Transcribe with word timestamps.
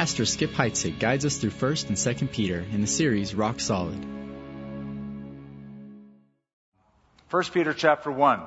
Pastor 0.00 0.24
Skip 0.24 0.52
Heitzig 0.52 0.98
guides 0.98 1.26
us 1.26 1.36
through 1.36 1.50
1st 1.50 1.88
and 1.88 1.96
2nd 1.98 2.32
Peter 2.32 2.64
in 2.72 2.80
the 2.80 2.86
series 2.86 3.34
Rock 3.34 3.60
Solid. 3.60 4.02
1 7.28 7.44
Peter 7.52 7.74
chapter 7.74 8.10
1. 8.10 8.40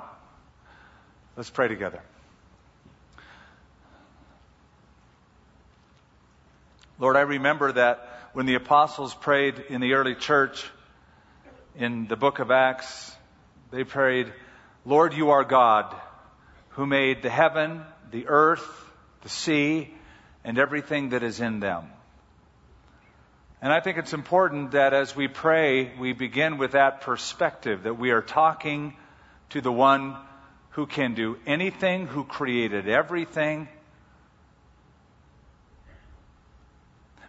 Let's 1.37 1.51
pray 1.51 1.67
together. 1.67 2.01
Lord, 6.97 7.17
I 7.17 7.21
remember 7.21 7.71
that 7.73 8.29
when 8.33 8.47
the 8.47 8.55
apostles 8.55 9.13
prayed 9.13 9.63
in 9.69 9.79
the 9.79 9.93
early 9.93 10.15
church 10.15 10.65
in 11.75 12.07
the 12.07 12.15
book 12.15 12.39
of 12.39 12.49
Acts, 12.49 13.15
they 13.69 13.83
prayed, 13.83 14.33
Lord, 14.85 15.13
you 15.13 15.29
are 15.29 15.43
God 15.43 15.95
who 16.69 16.87
made 16.87 17.21
the 17.21 17.29
heaven, 17.29 17.83
the 18.09 18.25
earth, 18.25 18.67
the 19.21 19.29
sea, 19.29 19.93
and 20.43 20.57
everything 20.57 21.09
that 21.09 21.23
is 21.23 21.39
in 21.39 21.59
them. 21.59 21.85
And 23.61 23.71
I 23.71 23.79
think 23.79 23.97
it's 23.97 24.13
important 24.13 24.71
that 24.71 24.93
as 24.93 25.15
we 25.15 25.29
pray, 25.29 25.91
we 25.97 26.11
begin 26.11 26.57
with 26.57 26.71
that 26.71 27.01
perspective 27.01 27.83
that 27.83 27.97
we 27.97 28.11
are 28.11 28.21
talking 28.21 28.93
to 29.51 29.61
the 29.61 29.71
one 29.71 30.17
who 30.71 30.85
can 30.85 31.13
do 31.13 31.37
anything, 31.47 32.07
who 32.07 32.25
created 32.25 32.89
everything. 32.89 33.69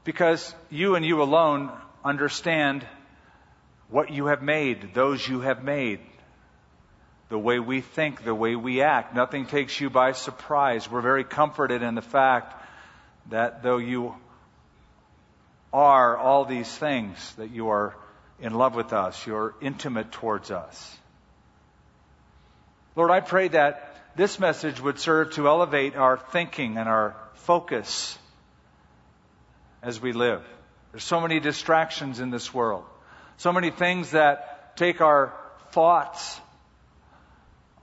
Because 0.02 0.52
you 0.70 0.96
and 0.96 1.04
you 1.04 1.22
alone 1.22 1.70
understand 2.04 2.84
what 3.88 4.10
you 4.10 4.26
have 4.26 4.42
made, 4.42 4.92
those 4.92 5.26
you 5.26 5.40
have 5.40 5.62
made, 5.62 6.00
the 7.28 7.38
way 7.38 7.60
we 7.60 7.80
think, 7.80 8.24
the 8.24 8.34
way 8.34 8.56
we 8.56 8.82
act. 8.82 9.14
Nothing 9.14 9.46
takes 9.46 9.80
you 9.80 9.88
by 9.88 10.12
surprise. 10.12 10.90
We're 10.90 11.00
very 11.00 11.24
comforted 11.24 11.82
in 11.82 11.94
the 11.94 12.02
fact 12.02 12.60
that 13.30 13.62
though 13.62 13.78
you 13.78 14.14
are 15.72 16.16
all 16.16 16.44
these 16.44 16.68
things, 16.68 17.34
that 17.34 17.50
you 17.50 17.68
are 17.68 17.96
in 18.40 18.54
love 18.54 18.74
with 18.74 18.92
us, 18.92 19.26
you're 19.26 19.54
intimate 19.60 20.12
towards 20.12 20.50
us. 20.50 20.98
Lord, 22.96 23.10
I 23.10 23.20
pray 23.20 23.48
that 23.48 23.96
this 24.16 24.38
message 24.38 24.80
would 24.80 24.98
serve 24.98 25.32
to 25.32 25.48
elevate 25.48 25.96
our 25.96 26.16
thinking 26.16 26.76
and 26.76 26.88
our 26.88 27.16
focus 27.34 28.16
as 29.82 30.00
we 30.00 30.12
live. 30.12 30.42
There's 30.92 31.04
so 31.04 31.20
many 31.20 31.40
distractions 31.40 32.20
in 32.20 32.30
this 32.30 32.54
world, 32.54 32.84
so 33.36 33.52
many 33.52 33.70
things 33.70 34.12
that 34.12 34.76
take 34.76 35.00
our 35.00 35.34
thoughts 35.72 36.40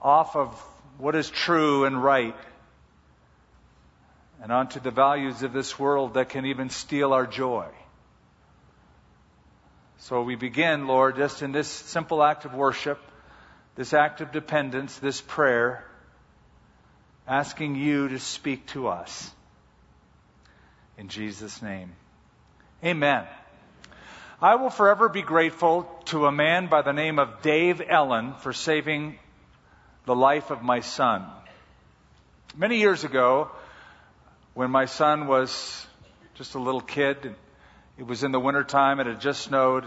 off 0.00 0.34
of 0.34 0.48
what 0.96 1.14
is 1.14 1.28
true 1.28 1.84
and 1.84 2.02
right 2.02 2.34
and 4.42 4.50
onto 4.50 4.80
the 4.80 4.90
values 4.90 5.44
of 5.44 5.52
this 5.52 5.78
world 5.78 6.14
that 6.14 6.28
can 6.28 6.44
even 6.46 6.68
steal 6.68 7.12
our 7.12 7.26
joy. 7.26 7.66
So 9.98 10.22
we 10.22 10.34
begin, 10.34 10.88
Lord, 10.88 11.14
just 11.14 11.42
in 11.42 11.52
this 11.52 11.68
simple 11.68 12.24
act 12.24 12.44
of 12.44 12.52
worship, 12.52 12.98
this 13.76 13.94
act 13.94 14.20
of 14.20 14.32
dependence, 14.32 14.98
this 14.98 15.20
prayer, 15.20 15.84
asking 17.28 17.76
you 17.76 18.08
to 18.08 18.18
speak 18.18 18.66
to 18.66 18.88
us. 18.88 19.30
In 20.98 21.06
Jesus' 21.06 21.62
name. 21.62 21.92
Amen. 22.84 23.24
I 24.40 24.56
will 24.56 24.70
forever 24.70 25.08
be 25.08 25.22
grateful 25.22 25.84
to 26.06 26.26
a 26.26 26.32
man 26.32 26.66
by 26.66 26.82
the 26.82 26.92
name 26.92 27.20
of 27.20 27.42
Dave 27.42 27.80
Ellen 27.80 28.34
for 28.40 28.52
saving 28.52 29.20
the 30.04 30.16
life 30.16 30.50
of 30.50 30.64
my 30.64 30.80
son. 30.80 31.24
Many 32.56 32.78
years 32.78 33.04
ago, 33.04 33.52
when 34.54 34.70
my 34.70 34.84
son 34.84 35.26
was 35.26 35.86
just 36.34 36.54
a 36.54 36.58
little 36.58 36.80
kid, 36.80 37.34
it 37.96 38.06
was 38.06 38.22
in 38.22 38.32
the 38.32 38.40
wintertime, 38.40 39.00
it 39.00 39.06
had 39.06 39.20
just 39.20 39.42
snowed. 39.42 39.84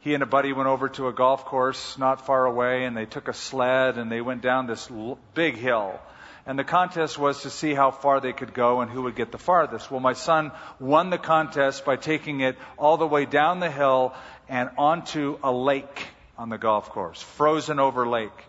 He 0.00 0.14
and 0.14 0.22
a 0.22 0.26
buddy 0.26 0.52
went 0.52 0.68
over 0.68 0.88
to 0.90 1.08
a 1.08 1.12
golf 1.12 1.44
course 1.44 1.96
not 1.96 2.26
far 2.26 2.44
away 2.44 2.84
and 2.84 2.96
they 2.96 3.06
took 3.06 3.28
a 3.28 3.32
sled 3.32 3.96
and 3.96 4.10
they 4.10 4.20
went 4.20 4.42
down 4.42 4.66
this 4.66 4.90
big 5.32 5.56
hill. 5.56 5.98
And 6.46 6.58
the 6.58 6.64
contest 6.64 7.18
was 7.18 7.42
to 7.42 7.50
see 7.50 7.72
how 7.72 7.90
far 7.90 8.20
they 8.20 8.34
could 8.34 8.52
go 8.52 8.82
and 8.82 8.90
who 8.90 9.02
would 9.02 9.16
get 9.16 9.32
the 9.32 9.38
farthest. 9.38 9.90
Well, 9.90 10.00
my 10.00 10.12
son 10.12 10.52
won 10.78 11.08
the 11.08 11.16
contest 11.16 11.86
by 11.86 11.96
taking 11.96 12.40
it 12.40 12.58
all 12.76 12.98
the 12.98 13.06
way 13.06 13.24
down 13.24 13.60
the 13.60 13.70
hill 13.70 14.12
and 14.48 14.68
onto 14.76 15.38
a 15.42 15.50
lake 15.50 16.06
on 16.36 16.50
the 16.50 16.58
golf 16.58 16.90
course, 16.90 17.22
frozen 17.22 17.78
over 17.78 18.06
lake. 18.06 18.44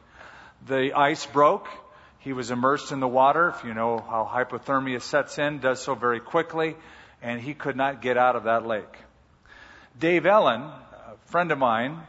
The 0.68 0.94
ice 0.94 1.26
broke. 1.26 1.70
He 2.26 2.34
was 2.34 2.50
immersed 2.50 2.92
in 2.92 3.00
the 3.00 3.08
water. 3.08 3.54
If 3.56 3.64
you 3.64 3.76
know 3.76 4.00
how 4.00 4.28
hypothermia 4.30 5.00
sets 5.00 5.38
in, 5.38 5.60
does 5.60 5.80
so 5.80 5.94
very 5.94 6.20
quickly, 6.20 6.76
and 7.22 7.40
he 7.40 7.54
could 7.54 7.76
not 7.76 8.02
get 8.02 8.18
out 8.18 8.36
of 8.36 8.46
that 8.46 8.66
lake. 8.66 8.98
Dave 10.00 10.26
Ellen, 10.26 10.64
a 10.64 11.16
friend 11.28 11.52
of 11.52 11.60
mine, 11.60 12.02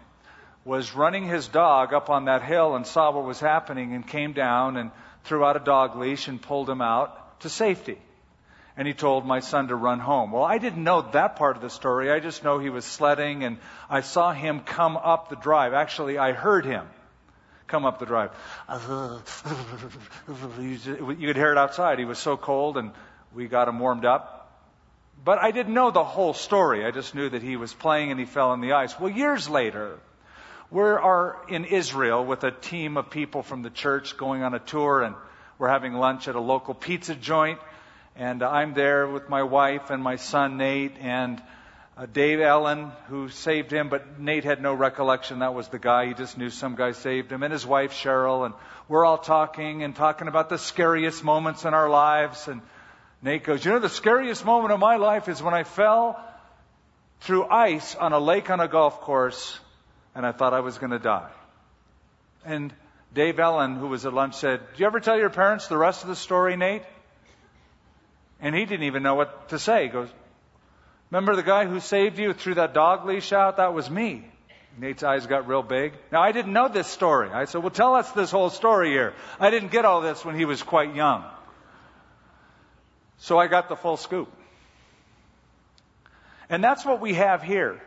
was 0.65 0.95
running 0.95 1.27
his 1.27 1.49
dog 1.49 1.93
up 1.93 2.09
on 2.09 2.25
that 2.25 2.43
hill 2.43 2.77
and 2.77 2.87
saw 2.87 3.11
what 3.11 3.27
was 3.27 3.41
happening 3.41 3.93
and 3.93 4.09
came 4.09 4.33
down 4.33 4.79
and 4.79 4.91
threw 5.25 5.45
out 5.45 5.57
a 5.57 5.61
dog 5.61 5.97
leash 5.97 6.29
and 6.29 6.41
pulled 6.41 6.71
him 6.71 6.81
out 6.81 7.39
to 7.41 7.51
safety. 7.51 7.99
And 8.75 8.89
he 8.89 8.95
told 8.95 9.27
my 9.27 9.41
son 9.41 9.69
to 9.69 9.77
run 9.77 9.99
home. 9.99 10.33
Well, 10.33 10.45
I 10.45 10.57
didn't 10.57 10.83
know 10.83 11.03
that 11.13 11.37
part 11.37 11.57
of 11.57 11.63
the 11.63 11.69
story. 11.69 12.11
I 12.11 12.21
just 12.21 12.43
know 12.43 12.59
he 12.59 12.71
was 12.71 12.87
sledding 12.87 13.45
and 13.45 13.59
I 13.91 14.01
saw 14.01 14.33
him 14.33 14.61
come 14.61 14.97
up 14.97 15.29
the 15.29 15.37
drive. 15.37 15.75
Actually, 15.75 16.17
I 16.17 16.33
heard 16.33 16.65
him 16.65 16.87
come 17.67 17.85
up 17.85 17.99
the 17.99 18.07
drive. 18.07 18.31
You 20.29 21.27
could 21.27 21.37
hear 21.37 21.53
it 21.53 21.59
outside. 21.59 21.99
He 21.99 22.05
was 22.05 22.19
so 22.19 22.37
cold, 22.37 22.77
and 22.77 22.93
we 23.35 23.47
got 23.47 23.69
him 23.69 23.79
warmed 23.79 24.05
up. 24.05 24.37
But 25.25 25.39
I 25.39 25.51
didn't 25.51 25.75
know 25.75 25.91
the 25.91 26.05
whole 26.05 26.35
story. 26.35 26.85
I 26.85 26.91
just 26.91 27.15
knew 27.15 27.29
that 27.29 27.43
he 27.43 27.57
was 27.57 27.73
playing 27.73 28.11
and 28.11 28.21
he 28.21 28.27
fell 28.27 28.53
in 28.53 28.61
the 28.61 28.73
ice. 28.73 28.99
Well, 28.99 29.11
years 29.11 29.49
later, 29.49 29.99
we 30.71 30.83
are 30.83 31.37
in 31.49 31.65
Israel 31.65 32.25
with 32.25 32.45
a 32.45 32.51
team 32.51 32.97
of 32.97 33.11
people 33.11 33.43
from 33.43 33.63
the 33.63 33.71
church 33.71 34.17
going 34.17 34.43
on 34.43 34.55
a 34.55 34.59
tour, 34.59 35.03
and 35.03 35.15
we're 35.59 35.69
having 35.69 35.95
lunch 35.95 36.29
at 36.29 36.35
a 36.35 36.41
local 36.41 36.75
pizza 36.75 37.15
joint. 37.15 37.59
And 38.15 38.43
I'm 38.43 38.75
there 38.75 39.07
with 39.07 39.29
my 39.29 39.43
wife 39.43 39.91
and 39.91 40.03
my 40.03 40.17
son 40.17 40.57
Nate, 40.57 40.97
and 41.01 41.43
uh, 41.97 42.05
Dave 42.05 42.41
Allen, 42.41 42.93
who 43.09 43.31
saved 43.31 43.73
him, 43.73 43.89
but 43.89 44.21
Nate 44.21 44.45
had 44.45 44.61
no 44.61 44.75
recollection 44.75 45.39
that 45.39 45.55
was 45.55 45.69
the 45.69 45.79
guy. 45.79 46.07
He 46.07 46.15
just 46.15 46.37
knew 46.37 46.51
some 46.51 46.75
guy 46.75 46.93
saved 46.93 47.33
him, 47.33 47.43
and 47.43 47.51
his 47.51 47.65
wife 47.65 47.93
Cheryl, 47.93 48.45
and 48.45 48.55
we're 48.87 49.05
all 49.05 49.17
talking 49.17 49.83
and 49.83 49.97
talking 49.97 50.29
about 50.29 50.51
the 50.51 50.59
scariest 50.59 51.25
moments 51.25 51.65
in 51.65 51.73
our 51.73 51.89
lives. 51.89 52.49
And 52.49 52.61
Nate 53.23 53.45
goes, 53.45 53.65
"You 53.65 53.73
know, 53.73 53.79
the 53.79 53.89
scariest 53.89 54.45
moment 54.45 54.73
of 54.73 54.81
my 54.81 54.97
life 54.97 55.29
is 55.29 55.43
when 55.43 55.55
I 55.55 55.65
fell 55.65 56.23
through 57.21 57.47
ice 57.47 57.95
on 57.95 58.13
a 58.13 58.19
lake 58.19 58.51
on 58.51 58.61
a 58.61 58.69
golf 58.69 59.01
course, 59.01 59.59
and 60.15 60.27
I 60.27 60.33
thought 60.33 60.53
I 60.53 60.61
was 60.61 60.77
going 60.77 60.93
to 60.93 60.99
die." 60.99 61.31
And 62.45 62.75
Dave 63.15 63.41
Allen, 63.41 63.75
who 63.77 63.89
was 63.89 64.05
at 64.05 64.13
lunch, 64.13 64.35
said, 64.35 64.61
"Do 64.75 64.83
you 64.83 64.87
ever 64.87 65.01
tell 65.01 65.17
your 65.17 65.31
parents 65.31 65.67
the 65.69 65.79
rest 65.79 66.03
of 66.03 66.09
the 66.09 66.17
story, 66.17 66.57
Nate?" 66.57 66.85
And 68.39 68.55
he 68.55 68.67
didn't 68.67 68.85
even 68.85 69.03
know 69.03 69.15
what 69.15 69.49
to 69.49 69.59
say. 69.59 69.85
He 69.85 69.89
goes, 69.89 70.13
Remember 71.11 71.37
the 71.37 71.43
guy 71.43 71.67
who 71.67 71.81
saved 71.81 72.19
you, 72.19 72.33
threw 72.33 72.55
that 72.55 72.75
dog 72.75 73.07
leash 73.07 73.33
out? 73.33 73.59
That 73.59 73.75
was 73.75 73.89
me. 73.89 74.25
Nate's 74.79 75.03
eyes 75.03 75.27
got 75.27 75.49
real 75.49 75.63
big. 75.63 75.95
Now, 76.13 76.21
I 76.21 76.33
didn't 76.33 76.53
know 76.53 76.69
this 76.69 76.87
story. 76.87 77.31
I 77.31 77.47
said, 77.47 77.63
Well, 77.63 77.71
tell 77.71 77.95
us 77.95 78.11
this 78.13 78.31
whole 78.31 78.51
story 78.51 78.91
here. 78.91 79.15
I 79.41 79.51
didn't 79.51 79.71
get 79.71 79.85
all 79.85 80.03
this 80.03 80.25
when 80.25 80.35
he 80.35 80.45
was 80.45 80.63
quite 80.63 80.95
young. 80.95 81.25
So 83.19 83.39
I 83.39 83.47
got 83.47 83.69
the 83.69 83.77
full 83.77 83.97
scoop. 83.97 84.31
And 86.51 86.63
that's 86.63 86.85
what 86.85 87.01
we 87.01 87.15
have 87.15 87.43
here. 87.43 87.81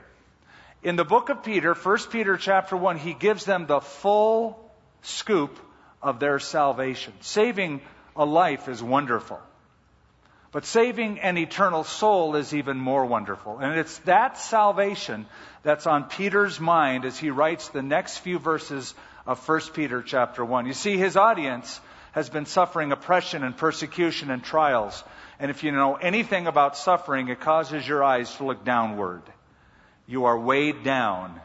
In 0.82 0.96
the 0.96 1.06
book 1.06 1.30
of 1.30 1.44
Peter, 1.44 1.74
1 1.74 1.98
Peter 2.10 2.38
chapter 2.38 2.76
1, 2.76 2.98
he 2.98 3.14
gives 3.14 3.46
them 3.46 3.68
the 3.68 3.82
full 3.82 4.58
scoop 5.02 5.60
of 6.02 6.20
their 6.20 6.40
salvation. 6.40 7.14
Saving 7.20 7.82
a 8.16 8.26
life 8.26 8.68
is 8.68 8.82
wonderful. 8.82 9.40
But 10.52 10.66
saving 10.66 11.20
an 11.20 11.38
eternal 11.38 11.84
soul 11.84 12.36
is 12.36 12.54
even 12.54 12.78
more 12.78 13.06
wonderful. 13.06 13.60
And 13.60 13.78
it's 13.78 13.98
that 14.00 14.40
salvation 14.40 15.28
that's 15.62 15.86
on 15.86 16.06
Peter's 16.06 16.60
mind 16.60 17.06
as 17.06 17.18
he 17.18 17.30
writes 17.30 17.70
the 17.70 17.84
next 17.84 18.18
few 18.20 18.40
verses 18.40 18.96
of 19.28 19.48
1 19.48 19.62
Peter 19.74 20.02
chapter 20.02 20.44
1. 20.44 20.66
You 20.66 20.74
see, 20.74 20.98
his 20.98 21.18
audience 21.18 21.80
has 22.14 22.30
been 22.30 22.48
suffering 22.48 22.92
oppression 22.92 23.44
and 23.44 23.56
persecution 23.56 24.32
and 24.32 24.44
trials. 24.44 25.04
And 25.40 25.52
if 25.52 25.64
you 25.64 25.72
know 25.72 25.96
anything 25.96 26.48
about 26.48 26.76
suffering, 26.76 27.28
it 27.28 27.40
causes 27.40 27.88
your 27.88 28.04
eyes 28.04 28.34
to 28.38 28.46
look 28.46 28.66
downward. 28.66 29.22
You 30.08 30.26
are 30.26 30.40
weighed 30.40 30.84
down. 30.84 31.40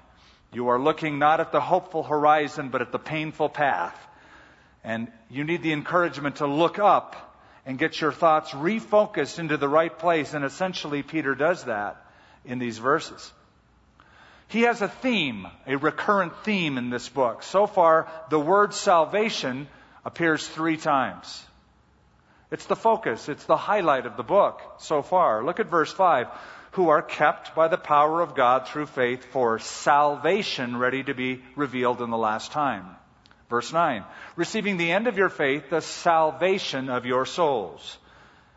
You 0.50 0.68
are 0.68 0.80
looking 0.80 1.18
not 1.18 1.40
at 1.40 1.52
the 1.52 1.60
hopeful 1.60 2.02
horizon, 2.02 2.70
but 2.70 2.80
at 2.80 2.90
the 2.90 2.98
painful 2.98 3.50
path. 3.50 3.94
And 4.82 5.12
you 5.28 5.44
need 5.44 5.62
the 5.62 5.72
encouragement 5.72 6.36
to 6.36 6.46
look 6.46 6.78
up 6.78 7.33
and 7.66 7.78
get 7.78 8.00
your 8.00 8.12
thoughts 8.12 8.50
refocused 8.50 9.38
into 9.38 9.56
the 9.56 9.68
right 9.68 9.96
place. 9.98 10.34
And 10.34 10.44
essentially, 10.44 11.02
Peter 11.02 11.34
does 11.34 11.64
that 11.64 11.96
in 12.44 12.58
these 12.58 12.78
verses. 12.78 13.32
He 14.48 14.62
has 14.62 14.82
a 14.82 14.88
theme, 14.88 15.46
a 15.66 15.76
recurrent 15.76 16.36
theme 16.44 16.78
in 16.78 16.90
this 16.90 17.08
book. 17.08 17.42
So 17.42 17.66
far, 17.66 18.08
the 18.30 18.38
word 18.38 18.74
salvation 18.74 19.66
appears 20.04 20.46
three 20.46 20.76
times. 20.76 21.44
It's 22.50 22.66
the 22.66 22.76
focus, 22.76 23.28
it's 23.28 23.46
the 23.46 23.56
highlight 23.56 24.06
of 24.06 24.16
the 24.16 24.22
book 24.22 24.60
so 24.78 25.02
far. 25.02 25.42
Look 25.42 25.60
at 25.60 25.70
verse 25.70 25.92
5. 25.92 26.28
Who 26.72 26.88
are 26.90 27.02
kept 27.02 27.54
by 27.54 27.68
the 27.68 27.78
power 27.78 28.20
of 28.20 28.34
God 28.34 28.68
through 28.68 28.86
faith 28.86 29.24
for 29.24 29.58
salvation 29.58 30.76
ready 30.76 31.02
to 31.04 31.14
be 31.14 31.42
revealed 31.56 32.02
in 32.02 32.10
the 32.10 32.18
last 32.18 32.52
time. 32.52 32.84
Verse 33.54 33.72
9. 33.72 34.02
Receiving 34.34 34.78
the 34.78 34.90
end 34.90 35.06
of 35.06 35.16
your 35.16 35.28
faith, 35.28 35.70
the 35.70 35.80
salvation 35.80 36.88
of 36.90 37.06
your 37.06 37.24
souls. 37.24 37.98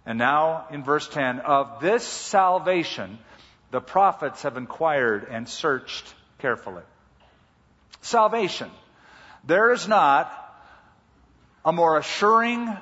And 0.07 0.17
now 0.17 0.65
in 0.71 0.83
verse 0.83 1.07
10, 1.07 1.41
of 1.41 1.81
this 1.81 2.03
salvation, 2.03 3.19
the 3.69 3.79
prophets 3.79 4.41
have 4.41 4.57
inquired 4.57 5.27
and 5.29 5.47
searched 5.47 6.03
carefully. 6.39 6.81
Salvation. 8.01 8.71
There 9.43 9.71
is 9.71 9.87
not 9.87 10.33
a 11.63 11.71
more 11.71 11.99
assuring, 11.99 12.75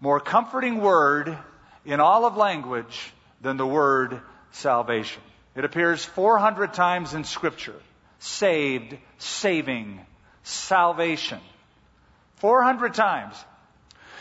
more 0.00 0.20
comforting 0.20 0.80
word 0.80 1.36
in 1.84 2.00
all 2.00 2.24
of 2.24 2.38
language 2.38 3.12
than 3.42 3.58
the 3.58 3.66
word 3.66 4.22
salvation. 4.52 5.20
It 5.54 5.66
appears 5.66 6.02
400 6.02 6.72
times 6.72 7.12
in 7.12 7.24
Scripture. 7.24 7.76
Saved, 8.20 8.96
saving, 9.18 10.00
salvation. 10.46 11.40
400 12.36 12.94
times. 12.94 13.36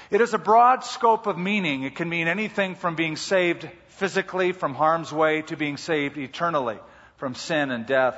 It 0.10 0.20
has 0.20 0.34
a 0.34 0.40
broad 0.40 0.84
scope 0.84 1.28
of 1.28 1.38
meaning. 1.38 1.84
It 1.84 1.96
can 1.96 2.10
mean 2.10 2.28
anything 2.28 2.76
from 2.76 2.96
being 2.96 3.16
saved 3.16 3.70
physically 3.90 4.52
from 4.52 4.74
harm's 4.74 5.12
way 5.12 5.42
to 5.44 5.56
being 5.56 5.78
saved 5.78 6.18
eternally 6.18 6.78
from 7.18 7.36
sin 7.36 7.72
and 7.72 7.86
death 7.86 8.18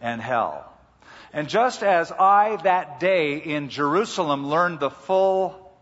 and 0.00 0.20
hell. 0.20 0.70
And 1.32 1.48
just 1.48 1.82
as 1.82 2.12
I 2.12 2.56
that 2.62 3.00
day 3.00 3.36
in 3.36 3.68
Jerusalem 3.68 4.48
learned 4.48 4.80
the 4.80 4.90
full 4.90 5.72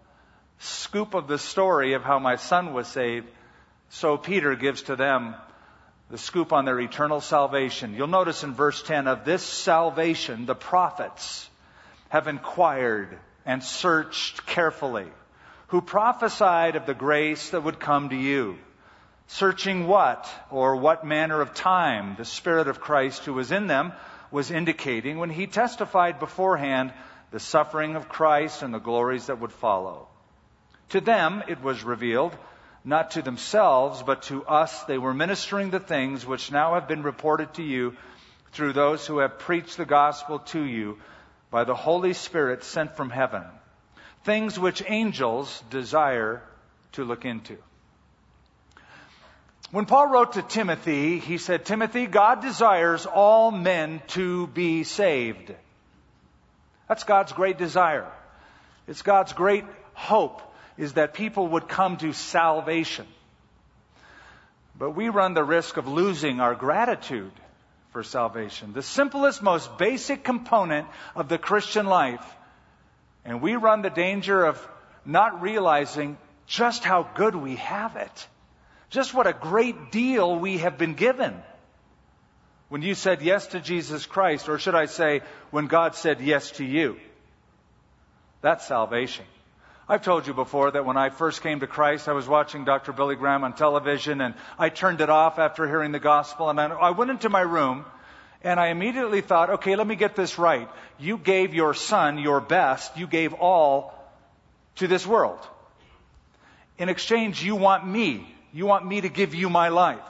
scoop 0.59 1.15
of 1.15 1.29
the 1.29 1.39
story 1.39 1.95
of 1.95 2.03
how 2.03 2.19
my 2.19 2.37
son 2.37 2.73
was 2.73 2.89
saved, 2.89 3.29
so 3.91 4.17
Peter 4.17 4.55
gives 4.55 4.83
to 4.83 4.97
them 4.97 5.35
the 6.11 6.19
scoop 6.19 6.53
on 6.53 6.65
their 6.65 6.81
eternal 6.81 7.21
salvation. 7.21 7.95
You'll 7.95 8.07
notice 8.07 8.45
in 8.45 8.55
verse 8.55 8.83
10 8.83 9.07
of 9.07 9.25
this 9.25 9.43
salvation, 9.43 10.47
the 10.47 10.55
prophets 10.55 11.49
have 12.13 12.29
inquired 12.29 13.19
and 13.47 13.65
searched 13.65 14.45
carefully, 14.45 15.07
who 15.69 15.81
prophesied 15.81 16.77
of 16.77 16.85
the 16.85 16.93
grace 16.93 17.49
that 17.51 17.63
would 17.63 17.81
come 17.81 18.11
to 18.11 18.15
you. 18.15 18.59
Searching 19.29 19.87
what 19.87 20.31
or 20.51 20.77
what 20.77 21.07
manner 21.07 21.41
of 21.41 21.55
time 21.55 22.15
the 22.19 22.27
Spirit 22.27 22.69
of 22.69 22.83
Christ 22.83 23.25
who 23.25 23.33
was 23.33 23.51
in 23.51 23.67
them 23.67 23.95
was 24.31 24.51
indicating 24.51 25.17
when 25.17 25.31
he 25.31 25.47
testified 25.47 26.21
beforehand 26.21 26.93
the 27.31 27.41
suffering 27.41 27.97
of 27.97 28.11
Christ 28.11 28.63
and 28.63 28.75
the 28.75 28.79
glories 28.79 29.29
that 29.29 29.41
would 29.41 29.53
follow. 29.53 30.07
To 30.91 31.01
them 31.01 31.43
it 31.49 31.63
was 31.63 31.83
revealed, 31.83 32.37
not 32.85 33.13
to 33.13 33.23
themselves, 33.23 34.03
but 34.03 34.25
to 34.25 34.45
us 34.45 34.83
they 34.83 34.99
were 34.99 35.15
ministering 35.15 35.71
the 35.71 35.81
things 35.81 36.27
which 36.27 36.53
now 36.53 36.75
have 36.75 36.87
been 36.87 37.05
reported 37.05 37.55
to 37.55 37.63
you 37.63 37.97
through 38.53 38.75
those 38.75 39.07
who 39.07 39.21
have 39.21 39.39
preached 39.39 39.79
the 39.79 39.87
gospel 39.87 40.41
to 40.41 40.63
you 40.63 40.99
by 41.53 41.65
the 41.65 41.75
Holy 41.75 42.15
Spirit 42.15 42.65
sent 42.65 42.97
from 42.97 43.11
heaven. 43.11 43.45
Things 44.25 44.59
which 44.59 44.83
angels 44.85 45.63
desire 45.71 46.43
to 46.93 47.05
look 47.05 47.27
into. 47.27 47.59
When 49.71 49.85
Paul 49.85 50.09
wrote 50.09 50.33
to 50.33 50.43
Timothy, 50.43 51.19
he 51.19 51.39
said, 51.39 51.65
Timothy, 51.65 52.07
God 52.07 52.41
desires 52.41 53.07
all 53.07 53.51
men 53.51 54.03
to 54.09 54.47
be 54.49 54.83
saved. 54.83 55.55
That's 56.89 57.05
God's 57.05 57.33
great 57.33 57.59
desire. 57.59 58.11
It's 58.89 59.03
God's 59.03 59.35
great 59.35 59.65
hope 59.93 60.41
is 60.79 60.95
that 60.95 61.15
people 61.15 61.49
would 61.49 61.69
come 61.69 61.99
to 61.99 62.15
salvation. 62.15 63.07
But 64.79 64.93
we 64.93 65.11
run 65.11 65.35
the 65.35 65.45
risk 65.45 65.77
of 65.77 65.87
losing 65.87 66.41
our 66.41 66.55
gratitude 66.55 67.33
for 67.93 68.03
salvation. 68.03 68.73
The 68.73 68.83
simplest, 68.83 69.43
most 69.43 69.79
basic 69.79 70.25
component 70.25 70.89
of 71.15 71.29
the 71.29 71.39
Christian 71.39 71.87
life. 71.87 72.25
And 73.25 73.41
we 73.41 73.57
run 73.57 73.83
the 73.83 73.91
danger 73.91 74.45
of 74.45 74.69
not 75.05 75.43
realizing 75.43 76.17
just 76.47 76.85
how 76.85 77.09
good 77.15 77.35
we 77.35 77.57
have 77.57 77.97
it. 77.97 78.29
Just 78.91 79.15
what 79.15 79.27
a 79.27 79.33
great 79.33 79.91
deal 79.91 80.39
we 80.39 80.59
have 80.59 80.79
been 80.79 80.95
given. 80.95 81.35
When 82.69 82.83
you 82.83 82.95
said 82.95 83.23
yes 83.23 83.49
to 83.49 83.61
Jesus 83.61 84.07
Christ, 84.07 84.49
or 84.49 84.59
should 84.59 84.75
I 84.75 84.87
say, 84.87 85.21
when 85.51 85.67
God 85.67 85.95
said 85.95 86.21
yes 86.21 86.53
to 86.53 86.65
you. 86.65 86.99
That's 88.41 88.67
salvation. 88.67 89.27
I've 89.89 90.03
told 90.03 90.27
you 90.27 90.35
before 90.35 90.71
that 90.71 90.85
when 90.85 90.97
I 90.97 91.11
first 91.11 91.43
came 91.43 91.61
to 91.61 91.67
Christ, 91.67 92.09
I 92.09 92.13
was 92.13 92.29
watching 92.29 92.65
Dr. 92.65 92.93
Billy 92.93 93.17
Graham 93.17 93.45
on 93.45 93.55
television 93.55 94.21
and 94.21 94.35
I 94.59 94.69
turned 94.69 95.01
it 95.01 95.11
off 95.11 95.39
after 95.39 95.67
hearing 95.67 95.93
the 95.93 95.99
gospel 95.99 96.49
and 96.51 96.61
I 96.61 96.91
went 96.91 97.11
into 97.11 97.29
my 97.29 97.41
room 97.41 97.85
and 98.43 98.59
I 98.59 98.69
immediately 98.69 99.21
thought, 99.21 99.51
okay, 99.51 99.77
let 99.77 99.87
me 99.87 99.97
get 99.97 100.17
this 100.17 100.39
right. 100.39 100.69
You 100.99 101.19
gave 101.19 101.55
your 101.55 101.75
son 101.75 102.19
your 102.19 102.41
best. 102.41 102.97
You 102.97 103.07
gave 103.07 103.35
all 103.35 103.95
to 104.77 104.87
this 104.87 105.07
world. 105.07 105.39
In 106.79 106.89
exchange, 106.89 107.43
you 107.43 107.57
want 107.57 107.87
me 107.87 108.33
you 108.53 108.67
want 108.67 108.87
me 108.87 109.01
to 109.01 109.09
give 109.09 109.35
you 109.35 109.49
my 109.49 109.69
life. 109.69 110.05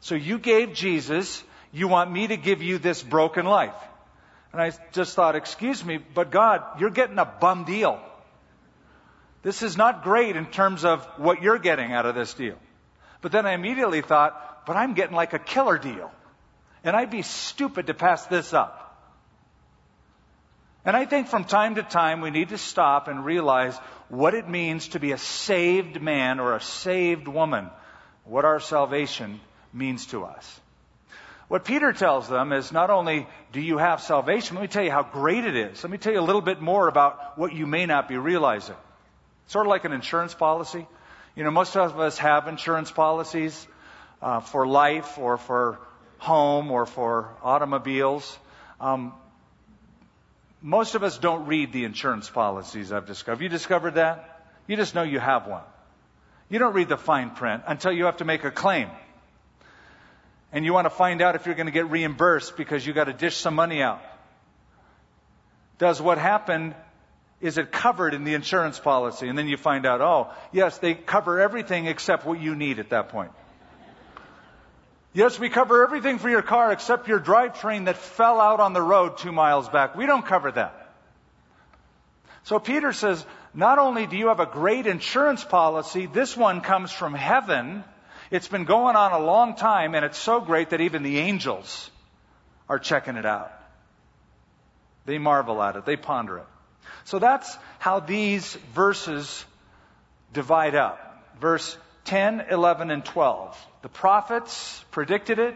So 0.00 0.14
you 0.14 0.38
gave 0.38 0.72
Jesus. 0.72 1.42
You 1.72 1.88
want 1.88 2.10
me 2.10 2.28
to 2.28 2.36
give 2.36 2.62
you 2.62 2.78
this 2.78 3.02
broken 3.02 3.44
life. 3.44 3.74
And 4.52 4.62
I 4.62 4.72
just 4.92 5.14
thought, 5.14 5.36
excuse 5.36 5.84
me, 5.84 5.98
but 5.98 6.30
God, 6.30 6.62
you're 6.80 6.90
getting 6.90 7.18
a 7.18 7.24
bum 7.24 7.64
deal. 7.64 8.00
This 9.42 9.62
is 9.62 9.76
not 9.76 10.02
great 10.02 10.36
in 10.36 10.46
terms 10.46 10.84
of 10.84 11.04
what 11.16 11.42
you're 11.42 11.58
getting 11.58 11.92
out 11.92 12.06
of 12.06 12.14
this 12.14 12.34
deal. 12.34 12.56
But 13.20 13.32
then 13.32 13.46
I 13.46 13.52
immediately 13.52 14.02
thought, 14.02 14.66
but 14.66 14.76
I'm 14.76 14.94
getting 14.94 15.16
like 15.16 15.32
a 15.32 15.38
killer 15.38 15.78
deal. 15.78 16.10
And 16.84 16.96
I'd 16.96 17.10
be 17.10 17.22
stupid 17.22 17.86
to 17.88 17.94
pass 17.94 18.26
this 18.26 18.52
up. 18.52 18.84
And 20.84 20.96
I 20.96 21.04
think 21.04 21.28
from 21.28 21.44
time 21.44 21.74
to 21.74 21.82
time 21.82 22.20
we 22.20 22.30
need 22.30 22.50
to 22.50 22.58
stop 22.58 23.08
and 23.08 23.24
realize 23.24 23.76
what 24.08 24.34
it 24.34 24.48
means 24.48 24.88
to 24.88 25.00
be 25.00 25.12
a 25.12 25.18
saved 25.18 26.00
man 26.00 26.40
or 26.40 26.54
a 26.54 26.60
saved 26.60 27.28
woman 27.28 27.68
what 28.24 28.44
our 28.44 28.60
salvation 28.60 29.40
means 29.72 30.06
to 30.06 30.24
us. 30.24 30.60
What 31.48 31.64
Peter 31.64 31.92
tells 31.92 32.28
them 32.28 32.52
is 32.52 32.72
not 32.72 32.90
only 32.90 33.26
do 33.52 33.60
you 33.60 33.78
have 33.78 34.02
salvation, 34.02 34.56
let 34.56 34.62
me 34.62 34.68
tell 34.68 34.84
you 34.84 34.90
how 34.90 35.02
great 35.02 35.44
it 35.44 35.56
is. 35.56 35.82
Let 35.82 35.90
me 35.90 35.96
tell 35.96 36.12
you 36.12 36.20
a 36.20 36.28
little 36.28 36.42
bit 36.42 36.60
more 36.60 36.88
about 36.88 37.38
what 37.38 37.54
you 37.54 37.66
may 37.66 37.86
not 37.86 38.06
be 38.06 38.18
realizing. 38.18 38.76
Sort 39.48 39.66
of 39.66 39.70
like 39.70 39.84
an 39.84 39.92
insurance 39.92 40.34
policy. 40.34 40.86
You 41.34 41.44
know, 41.44 41.50
most 41.50 41.76
of 41.76 41.98
us 41.98 42.18
have 42.18 42.48
insurance 42.48 42.90
policies 42.90 43.66
uh, 44.22 44.40
for 44.40 44.66
life 44.66 45.18
or 45.18 45.36
for 45.36 45.78
home 46.18 46.70
or 46.70 46.86
for 46.86 47.30
automobiles. 47.42 48.38
Um, 48.80 49.12
most 50.60 50.94
of 50.94 51.02
us 51.02 51.18
don't 51.18 51.46
read 51.46 51.72
the 51.72 51.84
insurance 51.84 52.28
policies, 52.28 52.92
I've 52.92 53.06
discovered. 53.06 53.42
You 53.42 53.48
discovered 53.48 53.94
that? 53.94 54.44
You 54.66 54.76
just 54.76 54.94
know 54.94 55.02
you 55.02 55.20
have 55.20 55.46
one. 55.46 55.62
You 56.50 56.58
don't 56.58 56.74
read 56.74 56.88
the 56.88 56.96
fine 56.96 57.30
print 57.30 57.62
until 57.66 57.92
you 57.92 58.06
have 58.06 58.18
to 58.18 58.24
make 58.24 58.44
a 58.44 58.50
claim. 58.50 58.88
And 60.52 60.64
you 60.64 60.72
want 60.72 60.86
to 60.86 60.90
find 60.90 61.22
out 61.22 61.36
if 61.36 61.46
you're 61.46 61.54
going 61.54 61.66
to 61.66 61.72
get 61.72 61.90
reimbursed 61.90 62.56
because 62.56 62.86
you 62.86 62.92
got 62.92 63.04
to 63.04 63.12
dish 63.12 63.36
some 63.36 63.54
money 63.54 63.82
out. 63.82 64.02
Does 65.78 66.02
what 66.02 66.18
happened, 66.18 66.74
is 67.40 67.56
it 67.56 67.70
covered 67.70 68.14
in 68.14 68.24
the 68.24 68.34
insurance 68.34 68.78
policy? 68.78 69.28
And 69.28 69.38
then 69.38 69.46
you 69.46 69.56
find 69.56 69.86
out, 69.86 70.00
oh, 70.00 70.32
yes, 70.52 70.78
they 70.78 70.94
cover 70.94 71.40
everything 71.40 71.86
except 71.86 72.26
what 72.26 72.40
you 72.40 72.56
need 72.56 72.78
at 72.78 72.90
that 72.90 73.10
point. 73.10 73.30
Yes, 75.12 75.38
we 75.38 75.48
cover 75.48 75.82
everything 75.82 76.18
for 76.18 76.28
your 76.28 76.42
car 76.42 76.72
except 76.72 77.08
your 77.08 77.20
drivetrain 77.20 77.86
that 77.86 77.96
fell 77.96 78.40
out 78.40 78.60
on 78.60 78.72
the 78.72 78.82
road 78.82 79.18
two 79.18 79.32
miles 79.32 79.68
back. 79.68 79.96
We 79.96 80.06
don't 80.06 80.26
cover 80.26 80.50
that. 80.52 80.92
So 82.44 82.58
Peter 82.58 82.92
says, 82.92 83.24
not 83.54 83.78
only 83.78 84.06
do 84.06 84.16
you 84.16 84.28
have 84.28 84.40
a 84.40 84.46
great 84.46 84.86
insurance 84.86 85.44
policy, 85.44 86.06
this 86.06 86.36
one 86.36 86.60
comes 86.60 86.92
from 86.92 87.14
heaven. 87.14 87.84
It's 88.30 88.48
been 88.48 88.64
going 88.64 88.96
on 88.96 89.12
a 89.12 89.18
long 89.18 89.54
time, 89.54 89.94
and 89.94 90.04
it's 90.04 90.18
so 90.18 90.40
great 90.40 90.70
that 90.70 90.80
even 90.80 91.02
the 91.02 91.18
angels 91.18 91.90
are 92.68 92.78
checking 92.78 93.16
it 93.16 93.26
out. 93.26 93.52
They 95.06 95.18
marvel 95.18 95.62
at 95.62 95.76
it, 95.76 95.86
they 95.86 95.96
ponder 95.96 96.38
it. 96.38 96.46
So 97.04 97.18
that's 97.18 97.56
how 97.78 98.00
these 98.00 98.54
verses 98.74 99.44
divide 100.32 100.74
up. 100.74 100.98
Verse 101.40 101.76
10, 102.04 102.46
11, 102.50 102.90
and 102.90 103.04
12. 103.04 103.66
The 103.82 103.88
prophets 103.88 104.84
predicted 104.90 105.38
it, 105.38 105.54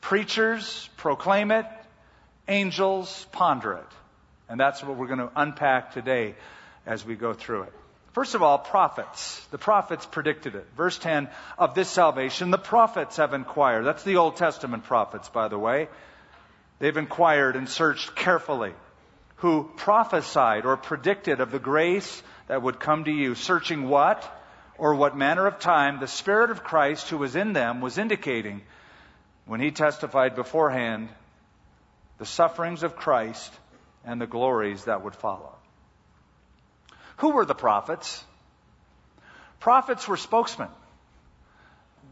preachers 0.00 0.88
proclaim 0.96 1.50
it, 1.50 1.66
angels 2.48 3.26
ponder 3.32 3.74
it. 3.74 3.86
And 4.48 4.58
that's 4.60 4.82
what 4.82 4.96
we're 4.96 5.06
going 5.06 5.18
to 5.18 5.30
unpack 5.34 5.92
today 5.92 6.34
as 6.86 7.04
we 7.04 7.16
go 7.16 7.32
through 7.32 7.62
it. 7.64 7.72
First 8.12 8.36
of 8.36 8.42
all, 8.42 8.58
prophets. 8.58 9.44
The 9.50 9.58
prophets 9.58 10.06
predicted 10.06 10.54
it. 10.54 10.66
Verse 10.76 10.96
10 10.98 11.28
of 11.58 11.74
this 11.74 11.88
salvation, 11.88 12.52
the 12.52 12.58
prophets 12.58 13.16
have 13.16 13.34
inquired. 13.34 13.84
That's 13.84 14.04
the 14.04 14.16
Old 14.16 14.36
Testament 14.36 14.84
prophets, 14.84 15.28
by 15.28 15.48
the 15.48 15.58
way. 15.58 15.88
They've 16.78 16.96
inquired 16.96 17.56
and 17.56 17.68
searched 17.68 18.14
carefully. 18.14 18.72
Who 19.36 19.70
prophesied 19.76 20.64
or 20.64 20.76
predicted 20.76 21.40
of 21.40 21.50
the 21.50 21.58
grace 21.58 22.22
that 22.46 22.62
would 22.62 22.80
come 22.80 23.04
to 23.04 23.12
you. 23.12 23.34
Searching 23.34 23.88
what? 23.88 24.30
or 24.78 24.94
what 24.94 25.16
manner 25.16 25.46
of 25.46 25.58
time 25.58 26.00
the 26.00 26.08
Spirit 26.08 26.50
of 26.50 26.64
Christ 26.64 27.08
who 27.08 27.18
was 27.18 27.36
in 27.36 27.52
them 27.52 27.80
was 27.80 27.98
indicating 27.98 28.62
when 29.46 29.60
he 29.60 29.70
testified 29.70 30.34
beforehand 30.34 31.08
the 32.18 32.26
sufferings 32.26 32.82
of 32.82 32.96
Christ 32.96 33.52
and 34.04 34.20
the 34.20 34.26
glories 34.26 34.84
that 34.84 35.02
would 35.02 35.14
follow. 35.14 35.54
Who 37.18 37.30
were 37.30 37.44
the 37.44 37.54
prophets? 37.54 38.24
Prophets 39.60 40.08
were 40.08 40.16
spokesmen. 40.16 40.68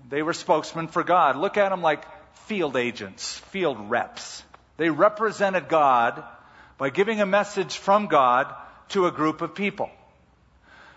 They 0.09 0.23
were 0.23 0.33
spokesmen 0.33 0.89
for 0.89 1.03
God. 1.03 1.37
Look 1.37 1.57
at 1.57 1.71
them 1.71 1.83
like 1.83 2.05
field 2.47 2.77
agents, 2.77 3.39
field 3.51 3.91
reps. 3.91 4.43
They 4.77 4.91
represented 4.91 5.69
God 5.69 6.23
by 6.83 6.91
giving 6.91 7.21
a 7.21 7.27
message 7.27 7.77
from 7.77 8.09
God 8.09 8.53
to 8.89 9.07
a 9.07 9.13
group 9.13 9.41
of 9.41 9.55
people. 9.55 9.89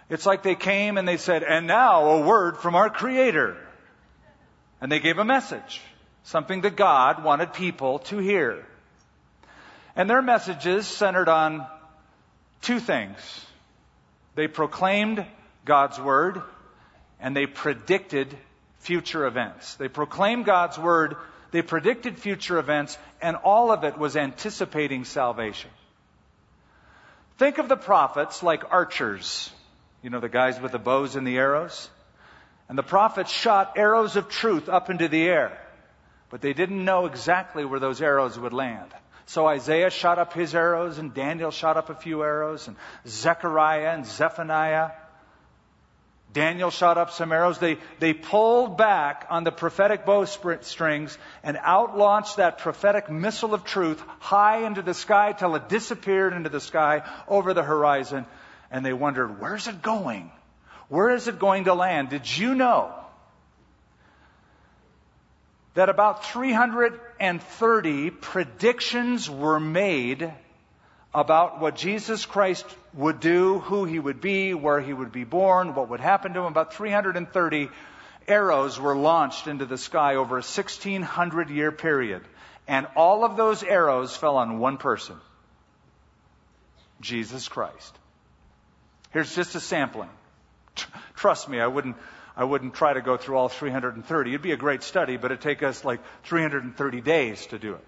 It's 0.10 0.26
like 0.26 0.42
they 0.42 0.56
came 0.56 0.98
and 0.98 1.08
they 1.08 1.18
said, 1.18 1.44
and 1.44 1.68
now 1.68 2.10
a 2.10 2.22
word 2.22 2.58
from 2.58 2.74
our 2.74 2.90
Creator. 2.90 3.56
And 4.82 4.92
they 4.92 5.00
gave 5.00 5.20
a 5.20 5.24
message, 5.24 5.82
something 6.24 6.62
that 6.62 6.76
God 6.76 7.24
wanted 7.24 7.54
people 7.54 8.00
to 8.10 8.18
hear. 8.18 8.66
And 9.96 10.10
their 10.10 10.24
messages 10.24 10.88
centered 10.88 11.30
on 11.30 11.68
two 12.64 12.80
things. 12.80 13.20
They 14.34 14.48
proclaimed 14.48 15.24
God's 15.66 16.00
word 16.00 16.42
and 17.20 17.38
they 17.38 17.46
predicted 17.46 18.36
future 18.80 19.28
events. 19.28 19.76
They 19.76 19.88
proclaimed 19.88 20.46
God's 20.46 20.80
word, 20.80 21.16
they 21.56 21.62
predicted 21.62 22.20
future 22.20 22.58
events, 22.58 22.98
and 23.22 23.38
all 23.38 23.72
of 23.72 23.86
it 23.86 23.98
was 23.98 24.18
anticipating 24.18 25.06
salvation. 25.06 25.70
Think 27.38 27.60
of 27.60 27.70
the 27.70 27.78
prophets 27.78 28.44
like 28.44 28.74
archers. 28.74 29.54
You 30.02 30.10
know, 30.10 30.20
the 30.20 30.28
guys 30.28 30.60
with 30.60 30.74
the 30.74 30.80
bows 30.80 31.16
and 31.16 31.26
the 31.26 31.38
arrows? 31.38 31.90
And 32.68 32.78
the 32.78 32.84
prophets 32.84 33.32
shot 33.32 33.78
arrows 33.78 34.18
of 34.18 34.28
truth 34.28 34.68
up 34.68 34.90
into 34.90 35.08
the 35.08 35.24
air, 35.24 35.58
but 36.30 36.42
they 36.42 36.52
didn't 36.52 36.84
know 36.84 37.06
exactly 37.06 37.64
where 37.64 37.80
those 37.80 38.02
arrows 38.02 38.38
would 38.38 38.52
land. 38.52 38.92
So 39.26 39.48
Isaiah 39.48 39.92
shot 39.92 40.20
up 40.20 40.34
his 40.34 40.54
arrows, 40.54 40.98
and 40.98 41.14
Daniel 41.14 41.52
shot 41.52 41.78
up 41.78 41.90
a 41.90 41.96
few 41.96 42.22
arrows, 42.22 42.68
and 42.68 42.76
Zechariah 43.08 43.94
and 43.94 44.06
Zephaniah. 44.06 44.92
Daniel 46.36 46.70
shot 46.70 46.98
up 46.98 47.12
some 47.12 47.32
arrows. 47.32 47.60
They, 47.60 47.78
they 48.00 48.14
pulled 48.14 48.78
back 48.78 49.26
on 49.30 49.46
the 49.46 49.54
prophetic 49.54 50.06
bowstrings 50.06 51.18
and 51.44 51.58
out 51.62 51.98
launched 51.98 52.36
that 52.36 52.58
prophetic 52.58 53.10
missile 53.10 53.54
of 53.54 53.64
truth 53.64 54.04
high 54.20 54.66
into 54.66 54.82
the 54.82 54.94
sky 54.94 55.32
till 55.32 55.56
it 55.56 55.70
disappeared 55.70 56.34
into 56.34 56.50
the 56.50 56.60
sky 56.60 57.10
over 57.30 57.54
the 57.54 57.64
horizon. 57.64 58.26
And 58.70 58.86
they 58.86 58.92
wondered, 58.92 59.40
where's 59.40 59.68
it 59.68 59.82
going? 59.82 60.30
Where 60.90 61.10
is 61.10 61.30
it 61.30 61.40
going 61.40 61.64
to 61.64 61.74
land? 61.74 62.10
Did 62.10 62.38
you 62.38 62.54
know 62.54 62.94
that 65.74 65.88
about 65.88 66.26
330 66.26 68.10
predictions 68.10 69.30
were 69.30 69.60
made 69.62 70.34
about 71.16 71.62
what 71.62 71.78
Jesus 71.78 72.26
Christ 72.26 72.66
would 72.94 73.22
do, 73.22 73.60
who 73.60 73.86
he 73.86 73.98
would 73.98 74.20
be, 74.20 74.54
where 74.54 74.82
he 74.82 74.94
would 74.94 75.14
be 75.14 75.24
born, 75.24 75.74
what 75.74 75.90
would 75.90 76.02
happen 76.02 76.34
to 76.34 76.42
him. 76.42 76.48
About 76.48 76.74
330 76.74 77.70
arrows 78.28 78.78
were 78.78 78.96
launched 78.96 79.48
into 79.48 79.66
the 79.66 79.78
sky 79.78 80.16
over 80.16 80.36
a 80.36 80.44
1600 80.44 81.50
year 81.50 81.72
period. 81.72 82.22
And 82.68 82.86
all 82.98 83.24
of 83.24 83.38
those 83.38 83.64
arrows 83.64 84.16
fell 84.16 84.36
on 84.36 84.60
one 84.60 84.78
person 84.78 85.16
Jesus 87.00 87.48
Christ. 87.48 87.98
Here's 89.12 89.34
just 89.34 89.56
a 89.56 89.62
sampling. 89.62 90.10
Trust 91.16 91.48
me, 91.48 91.62
I 91.62 91.68
wouldn't 91.68 91.96
I 92.36 92.44
wouldn't 92.44 92.74
try 92.74 92.92
to 92.92 93.02
go 93.02 93.16
through 93.16 93.38
all 93.38 93.48
330. 93.48 94.32
It'd 94.32 94.42
be 94.42 94.52
a 94.52 94.58
great 94.58 94.84
study, 94.84 95.16
but 95.16 95.32
it'd 95.32 95.42
take 95.42 95.64
us 95.64 95.86
like 95.86 96.02
330 96.24 97.00
days 97.00 97.46
to 97.48 97.58
do 97.58 97.76
it. 97.76 97.86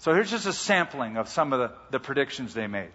So 0.00 0.14
here's 0.14 0.30
just 0.30 0.46
a 0.46 0.52
sampling 0.54 1.18
of 1.18 1.28
some 1.28 1.52
of 1.52 1.58
the, 1.58 1.72
the 1.90 2.00
predictions 2.00 2.54
they 2.54 2.66
made. 2.66 2.90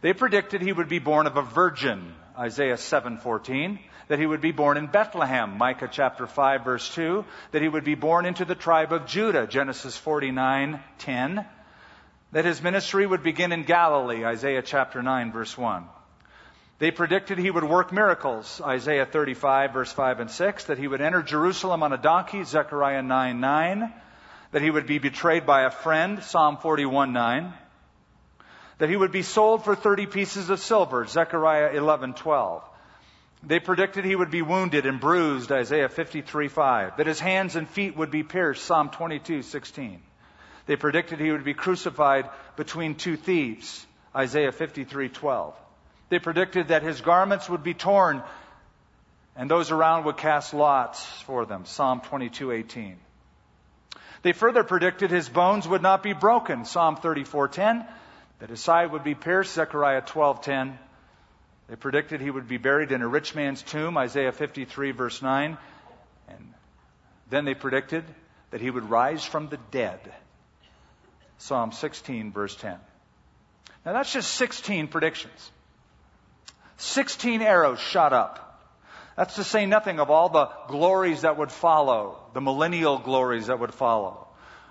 They 0.00 0.14
predicted 0.14 0.62
he 0.62 0.72
would 0.72 0.88
be 0.88 0.98
born 0.98 1.26
of 1.26 1.36
a 1.36 1.42
virgin, 1.42 2.14
Isaiah 2.38 2.76
7:14, 2.76 3.78
that 4.08 4.18
he 4.18 4.24
would 4.24 4.40
be 4.40 4.52
born 4.52 4.78
in 4.78 4.86
Bethlehem, 4.86 5.58
Micah 5.58 5.90
chapter 5.92 6.26
5 6.26 6.64
verse 6.64 6.94
2, 6.94 7.22
that 7.50 7.60
he 7.60 7.68
would 7.68 7.84
be 7.84 7.96
born 7.96 8.24
into 8.24 8.46
the 8.46 8.54
tribe 8.54 8.94
of 8.94 9.04
Judah, 9.04 9.46
Genesis 9.46 9.98
49:10, 9.98 11.46
that 12.32 12.46
his 12.46 12.62
ministry 12.62 13.06
would 13.06 13.22
begin 13.22 13.52
in 13.52 13.64
Galilee, 13.64 14.24
Isaiah 14.24 14.62
chapter 14.62 15.02
9 15.02 15.32
verse 15.32 15.56
1. 15.58 15.84
They 16.78 16.92
predicted 16.92 17.36
he 17.36 17.50
would 17.50 17.64
work 17.64 17.92
miracles, 17.92 18.62
Isaiah 18.64 19.04
35, 19.04 19.72
verse 19.74 19.92
5 19.92 20.20
and 20.20 20.30
6, 20.30 20.64
that 20.64 20.78
he 20.78 20.88
would 20.88 21.02
enter 21.02 21.22
Jerusalem 21.22 21.82
on 21.82 21.92
a 21.92 21.98
donkey, 21.98 22.44
Zechariah 22.44 23.02
9, 23.02 23.40
9, 23.40 23.92
that 24.52 24.62
he 24.62 24.70
would 24.70 24.86
be 24.86 24.98
betrayed 24.98 25.46
by 25.46 25.62
a 25.62 25.70
friend, 25.70 26.22
Psalm 26.22 26.56
41, 26.58 27.12
9, 27.12 27.52
that 28.78 28.88
he 28.88 28.96
would 28.96 29.12
be 29.12 29.22
sold 29.22 29.64
for 29.64 29.74
30 29.74 30.06
pieces 30.06 30.50
of 30.50 30.60
silver, 30.60 31.06
Zechariah 31.06 31.76
11, 31.76 32.14
12. 32.14 32.62
They 33.42 33.60
predicted 33.60 34.04
he 34.04 34.16
would 34.16 34.30
be 34.30 34.42
wounded 34.42 34.86
and 34.86 35.00
bruised, 35.00 35.52
Isaiah 35.52 35.88
53, 35.88 36.48
5, 36.48 36.96
that 36.96 37.06
his 37.06 37.20
hands 37.20 37.56
and 37.56 37.68
feet 37.68 37.96
would 37.96 38.10
be 38.10 38.22
pierced, 38.22 38.64
Psalm 38.64 38.90
22, 38.90 39.42
16. 39.42 40.00
They 40.66 40.76
predicted 40.76 41.20
he 41.20 41.30
would 41.30 41.44
be 41.44 41.54
crucified 41.54 42.28
between 42.56 42.96
two 42.96 43.16
thieves, 43.16 43.86
Isaiah 44.14 44.52
53, 44.52 45.08
12. 45.10 45.54
They 46.08 46.18
predicted 46.18 46.68
that 46.68 46.82
his 46.82 47.00
garments 47.00 47.48
would 47.48 47.62
be 47.62 47.74
torn 47.74 48.22
and 49.36 49.50
those 49.50 49.70
around 49.70 50.04
would 50.04 50.16
cast 50.16 50.54
lots 50.54 51.04
for 51.04 51.44
them. 51.44 51.66
Psalm 51.66 52.00
22:18. 52.00 52.96
They 54.26 54.32
further 54.32 54.64
predicted 54.64 55.12
his 55.12 55.28
bones 55.28 55.68
would 55.68 55.82
not 55.82 56.02
be 56.02 56.12
broken. 56.12 56.64
Psalm 56.64 56.96
34:10. 56.96 57.86
That 58.40 58.50
his 58.50 58.60
side 58.60 58.90
would 58.90 59.04
be 59.04 59.14
pierced. 59.14 59.54
Zechariah 59.54 60.02
12:10. 60.02 60.76
They 61.68 61.76
predicted 61.76 62.20
he 62.20 62.32
would 62.32 62.48
be 62.48 62.56
buried 62.56 62.90
in 62.90 63.02
a 63.02 63.06
rich 63.06 63.36
man's 63.36 63.62
tomb. 63.62 63.96
Isaiah 63.96 64.32
53 64.32 64.90
verse 64.90 65.22
9. 65.22 65.56
And 66.26 66.54
then 67.30 67.44
they 67.44 67.54
predicted 67.54 68.02
that 68.50 68.60
he 68.60 68.68
would 68.68 68.90
rise 68.90 69.24
from 69.24 69.48
the 69.48 69.58
dead. 69.70 70.00
Psalm 71.38 71.70
16 71.70 72.32
verse 72.32 72.56
10. 72.56 72.80
Now 73.84 73.92
that's 73.92 74.12
just 74.12 74.32
16 74.32 74.88
predictions. 74.88 75.52
16 76.78 77.42
arrows 77.42 77.78
shot 77.78 78.12
up. 78.12 78.45
That's 79.16 79.36
to 79.36 79.44
say 79.44 79.64
nothing 79.64 79.98
of 79.98 80.10
all 80.10 80.28
the 80.28 80.50
glories 80.68 81.22
that 81.22 81.38
would 81.38 81.50
follow, 81.50 82.18
the 82.34 82.40
millennial 82.40 82.98
glories 82.98 83.46
that 83.46 83.58
would 83.58 83.72
follow. 83.72 84.26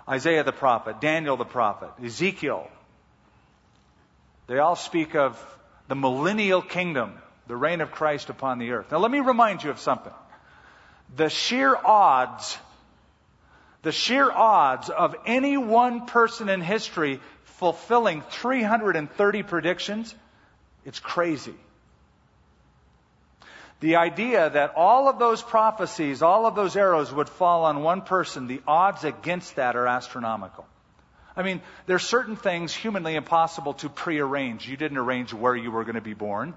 Isaiah 0.08 0.44
the 0.44 0.52
prophet, 0.52 1.00
Daniel 1.00 1.36
the 1.36 1.44
prophet, 1.44 1.90
Ezekiel. 2.02 2.70
They 4.46 4.58
all 4.58 4.76
speak 4.76 5.16
of 5.16 5.36
the 5.88 5.96
millennial 5.96 6.62
kingdom, 6.62 7.14
the 7.48 7.56
reign 7.56 7.80
of 7.80 7.90
Christ 7.90 8.30
upon 8.30 8.58
the 8.58 8.70
earth. 8.70 8.92
Now 8.92 8.98
let 8.98 9.10
me 9.10 9.18
remind 9.18 9.64
you 9.64 9.70
of 9.70 9.80
something. 9.80 10.12
The 11.16 11.28
sheer 11.28 11.74
odds, 11.74 12.56
the 13.82 13.90
sheer 13.90 14.30
odds 14.30 14.90
of 14.90 15.16
any 15.26 15.56
one 15.56 16.06
person 16.06 16.48
in 16.48 16.60
history 16.60 17.20
fulfilling 17.44 18.22
330 18.22 19.42
predictions, 19.42 20.14
it's 20.84 21.00
crazy. 21.00 21.54
The 23.80 23.96
idea 23.96 24.48
that 24.48 24.74
all 24.74 25.08
of 25.08 25.18
those 25.18 25.42
prophecies, 25.42 26.22
all 26.22 26.46
of 26.46 26.54
those 26.54 26.76
arrows 26.76 27.12
would 27.12 27.28
fall 27.28 27.64
on 27.64 27.82
one 27.82 28.02
person, 28.02 28.46
the 28.46 28.62
odds 28.66 29.04
against 29.04 29.56
that 29.56 29.76
are 29.76 29.86
astronomical. 29.86 30.66
I 31.36 31.42
mean, 31.42 31.60
there's 31.84 32.02
certain 32.02 32.36
things 32.36 32.74
humanly 32.74 33.14
impossible 33.14 33.74
to 33.74 33.90
prearrange. 33.90 34.66
You 34.66 34.78
didn't 34.78 34.96
arrange 34.96 35.34
where 35.34 35.54
you 35.54 35.70
were 35.70 35.84
going 35.84 35.96
to 35.96 36.00
be 36.00 36.14
born, 36.14 36.54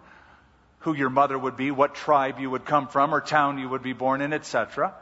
who 0.80 0.96
your 0.96 1.10
mother 1.10 1.38
would 1.38 1.58
be, 1.58 1.72
what 1.72 1.96
tribe 1.96 2.40
you 2.40 2.50
would 2.50 2.64
come 2.64 2.88
from, 2.88 3.14
or 3.14 3.20
town 3.20 3.60
you 3.60 3.68
would 3.68 3.84
be 3.84 3.92
born 3.92 4.22
in, 4.22 4.32
etc. 4.32 4.94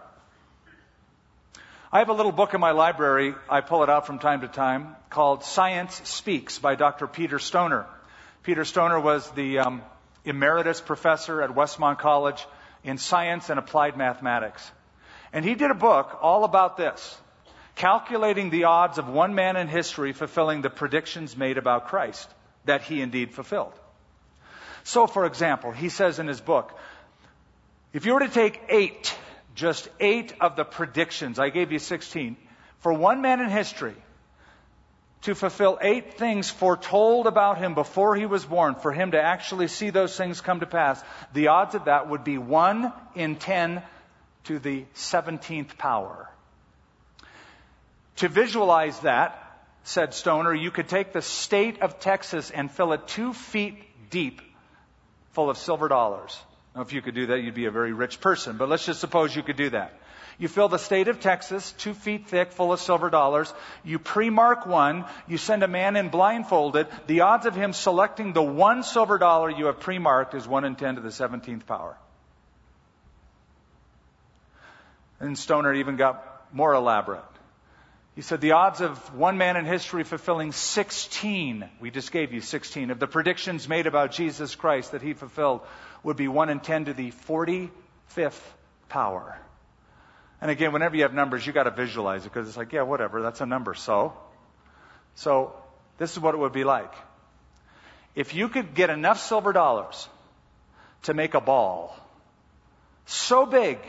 I 1.92 2.00
have 2.00 2.10
a 2.10 2.14
little 2.14 2.32
book 2.32 2.56
in 2.56 2.60
my 2.60 2.72
library, 2.72 3.36
I 3.48 3.62
pull 3.62 3.84
it 3.84 3.90
out 3.90 4.08
from 4.08 4.18
time 4.18 4.42
to 4.42 4.48
time, 4.48 4.96
called 5.12 5.44
Science 5.44 6.02
Speaks 6.10 6.58
by 6.58 6.74
Dr. 6.74 7.06
Peter 7.06 7.38
Stoner. 7.38 7.86
Peter 8.42 8.66
Stoner 8.66 9.00
was 9.00 9.30
the 9.32 9.60
um, 9.60 9.84
emeritus 10.28 10.82
professor 10.82 11.42
at 11.42 11.52
Westmont 11.52 11.98
College 12.00 12.46
in 12.84 12.98
science 12.98 13.50
and 13.50 13.60
applied 13.60 13.98
mathematics. 13.98 14.72
And 15.34 15.44
he 15.44 15.56
did 15.56 15.72
a 15.72 15.76
book 15.76 16.20
all 16.22 16.44
about 16.44 16.78
this, 16.78 17.18
calculating 17.76 18.50
the 18.50 18.66
odds 18.66 18.98
of 18.98 19.08
one 19.08 19.36
man 19.36 19.56
in 19.56 19.68
history 19.68 20.14
fulfilling 20.14 20.62
the 20.62 20.70
predictions 20.70 21.36
made 21.36 21.58
about 21.58 21.88
Christ 21.88 22.30
that 22.66 22.82
he 22.82 23.02
indeed 23.02 23.34
fulfilled. 23.34 23.74
So, 24.84 25.08
for 25.08 25.26
example, 25.26 25.72
he 25.72 25.90
says 25.90 26.20
in 26.20 26.28
his 26.28 26.40
book, 26.40 26.78
if 27.94 28.06
you 28.06 28.14
were 28.14 28.22
to 28.22 28.30
take 28.30 28.62
eight, 28.70 29.16
just 29.56 29.90
eight 30.00 30.34
of 30.40 30.56
the 30.56 30.64
predictions, 30.64 31.40
I 31.40 31.50
gave 31.50 31.72
you 31.72 31.80
16, 31.80 32.38
for 32.80 32.94
one 32.94 33.22
man 33.22 33.42
in 33.42 33.50
history, 33.50 33.96
to 35.24 35.36
fulfill 35.36 35.78
eight 35.82 36.14
things 36.14 36.50
foretold 36.50 37.28
about 37.28 37.58
him 37.58 37.74
before 37.74 38.16
he 38.16 38.26
was 38.26 38.46
born, 38.46 38.76
for 38.76 38.92
him 38.92 39.12
to 39.12 39.22
actually 39.22 39.68
see 39.68 39.90
those 39.90 40.16
things 40.16 40.42
come 40.42 40.60
to 40.60 40.66
pass, 40.66 41.04
the 41.34 41.48
odds 41.48 41.76
of 41.76 41.86
that 41.86 42.10
would 42.10 42.24
be 42.24 42.38
1 42.38 42.94
in 43.16 43.36
10 43.36 43.82
to 44.46 44.60
the 44.60 44.86
17th 44.96 45.78
power. 45.78 46.30
To 48.18 48.30
visualize 48.30 49.00
that, 49.02 49.44
said 49.84 50.14
Stoner, 50.14 50.54
you 50.54 50.72
could 50.72 50.88
take 50.88 51.14
the 51.14 51.22
state 51.22 51.82
of 51.82 52.00
Texas 52.00 52.52
and 52.52 52.72
fill 52.72 52.94
it 52.94 53.08
two 53.08 53.34
feet 53.34 53.76
deep 54.10 54.42
full 55.32 55.50
of 55.50 55.58
silver 55.58 55.88
dollars. 55.88 56.38
Now, 56.76 56.82
if 56.82 56.94
you 56.94 57.02
could 57.02 57.16
do 57.16 57.28
that, 57.28 57.40
you'd 57.42 57.56
be 57.56 57.66
a 57.66 57.72
very 57.72 57.94
rich 57.94 58.20
person, 58.20 58.58
but 58.58 58.70
let's 58.70 58.86
just 58.86 59.00
suppose 59.00 59.36
you 59.36 59.44
could 59.44 59.58
do 59.58 59.70
that. 59.72 60.00
You 60.40 60.48
fill 60.48 60.70
the 60.70 60.78
state 60.78 61.08
of 61.08 61.20
Texas, 61.20 61.72
two 61.80 61.96
feet 61.96 62.28
thick, 62.28 62.52
full 62.52 62.72
of 62.72 62.80
silver 62.80 63.10
dollars. 63.10 63.52
You 63.84 63.98
pre-mark 63.98 64.68
one. 64.68 65.06
You 65.28 65.38
send 65.38 65.64
a 65.64 65.68
man 65.68 65.96
in 65.96 66.10
blindfolded. 66.10 66.88
The 67.08 67.22
odds 67.22 67.48
of 67.48 67.56
him 67.56 67.74
selecting 67.74 68.34
the 68.34 68.44
one 68.44 68.84
silver 68.84 69.18
dollar 69.18 69.50
you 69.50 69.66
have 69.66 69.80
pre-marked 69.80 70.36
is 70.36 70.48
1 70.48 70.64
in 70.64 70.76
10 70.76 70.96
to 70.96 71.02
the 71.02 71.10
17th 71.10 71.66
power. 71.66 71.98
And 75.20 75.36
Stoner 75.36 75.74
even 75.74 75.96
got 75.96 76.24
more 76.54 76.74
elaborate. 76.74 77.24
He 78.14 78.22
said 78.22 78.40
the 78.40 78.52
odds 78.52 78.82
of 78.82 79.16
one 79.16 79.40
man 79.40 79.58
in 79.58 79.66
history 79.66 80.04
fulfilling 80.04 80.52
16, 80.52 81.68
we 81.80 81.90
just 81.90 82.12
gave 82.12 82.34
you 82.34 82.42
16, 82.42 82.92
of 82.92 83.00
the 83.00 83.08
predictions 83.08 83.68
made 83.68 83.88
about 83.88 84.12
Jesus 84.12 84.56
Christ 84.56 84.92
that 84.92 85.02
he 85.02 85.14
fulfilled 85.14 85.62
would 86.04 86.18
be 86.18 86.28
1 86.28 86.50
in 86.50 86.60
10 86.60 86.86
to 86.86 86.94
the 86.94 87.12
45th 87.12 88.40
power. 88.90 89.40
And 90.42 90.52
again, 90.52 90.72
whenever 90.72 90.96
you 90.96 91.04
have 91.04 91.14
numbers, 91.14 91.46
you 91.46 91.54
got 91.54 91.64
to 91.64 91.72
visualize 91.72 92.26
it 92.26 92.32
because 92.32 92.48
it's 92.48 92.58
like, 92.58 92.72
yeah, 92.72 92.84
whatever, 92.84 93.22
that's 93.22 93.42
a 93.42 93.46
number. 93.46 93.74
So, 93.74 94.14
so 95.16 95.54
this 95.98 96.12
is 96.12 96.20
what 96.20 96.36
it 96.36 96.38
would 96.38 96.54
be 96.54 96.64
like. 96.64 96.94
If 98.16 98.34
you 98.36 98.50
could 98.50 98.74
get 98.76 98.90
enough 98.90 99.20
silver 99.20 99.52
dollars 99.52 100.08
to 101.04 101.14
make 101.14 101.34
a 101.34 101.42
ball 101.42 101.96
so 103.06 103.46
big 103.46 103.80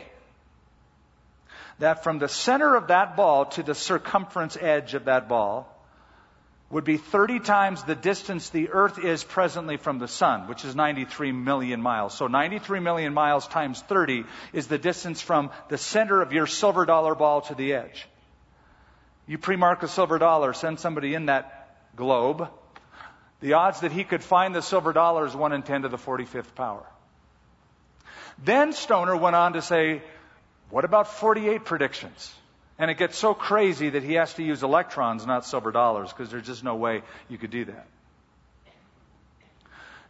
that 1.78 2.04
from 2.04 2.18
the 2.18 2.28
center 2.28 2.76
of 2.76 2.88
that 2.88 3.16
ball 3.16 3.46
to 3.46 3.62
the 3.62 3.74
circumference 3.74 4.56
edge 4.56 4.94
of 4.94 5.04
that 5.06 5.28
ball 5.28 5.74
would 6.70 6.84
be 6.84 6.98
30 6.98 7.40
times 7.40 7.82
the 7.82 7.94
distance 7.94 8.50
the 8.50 8.68
Earth 8.70 8.98
is 9.02 9.24
presently 9.24 9.78
from 9.78 9.98
the 9.98 10.08
Sun, 10.08 10.48
which 10.48 10.64
is 10.64 10.76
93 10.76 11.32
million 11.32 11.80
miles. 11.80 12.14
So 12.14 12.26
93 12.26 12.80
million 12.80 13.14
miles 13.14 13.46
times 13.46 13.80
30 13.82 14.24
is 14.52 14.66
the 14.66 14.76
distance 14.76 15.22
from 15.22 15.50
the 15.68 15.78
center 15.78 16.20
of 16.20 16.32
your 16.32 16.46
silver 16.46 16.84
dollar 16.84 17.14
ball 17.14 17.40
to 17.42 17.54
the 17.54 17.72
edge. 17.72 18.06
You 19.26 19.38
pre-mark 19.38 19.82
a 19.82 19.88
silver 19.88 20.18
dollar, 20.18 20.52
send 20.52 20.78
somebody 20.78 21.14
in 21.14 21.26
that 21.26 21.94
globe. 21.96 22.48
The 23.40 23.54
odds 23.54 23.80
that 23.80 23.92
he 23.92 24.04
could 24.04 24.22
find 24.22 24.54
the 24.54 24.62
silver 24.62 24.92
dollar 24.92 25.26
is 25.26 25.34
1 25.34 25.52
in 25.52 25.62
10 25.62 25.82
to 25.82 25.88
the 25.88 25.98
45th 25.98 26.54
power. 26.54 26.84
Then 28.44 28.72
Stoner 28.72 29.16
went 29.16 29.36
on 29.36 29.54
to 29.54 29.62
say, 29.62 30.02
what 30.70 30.84
about 30.84 31.08
48 31.08 31.64
predictions? 31.64 32.34
And 32.78 32.90
it 32.90 32.96
gets 32.96 33.18
so 33.18 33.34
crazy 33.34 33.90
that 33.90 34.02
he 34.02 34.14
has 34.14 34.32
to 34.34 34.42
use 34.42 34.62
electrons, 34.62 35.26
not 35.26 35.44
silver 35.44 35.72
dollars, 35.72 36.12
because 36.12 36.30
there's 36.30 36.46
just 36.46 36.62
no 36.62 36.76
way 36.76 37.02
you 37.28 37.36
could 37.36 37.50
do 37.50 37.64
that. 37.64 37.86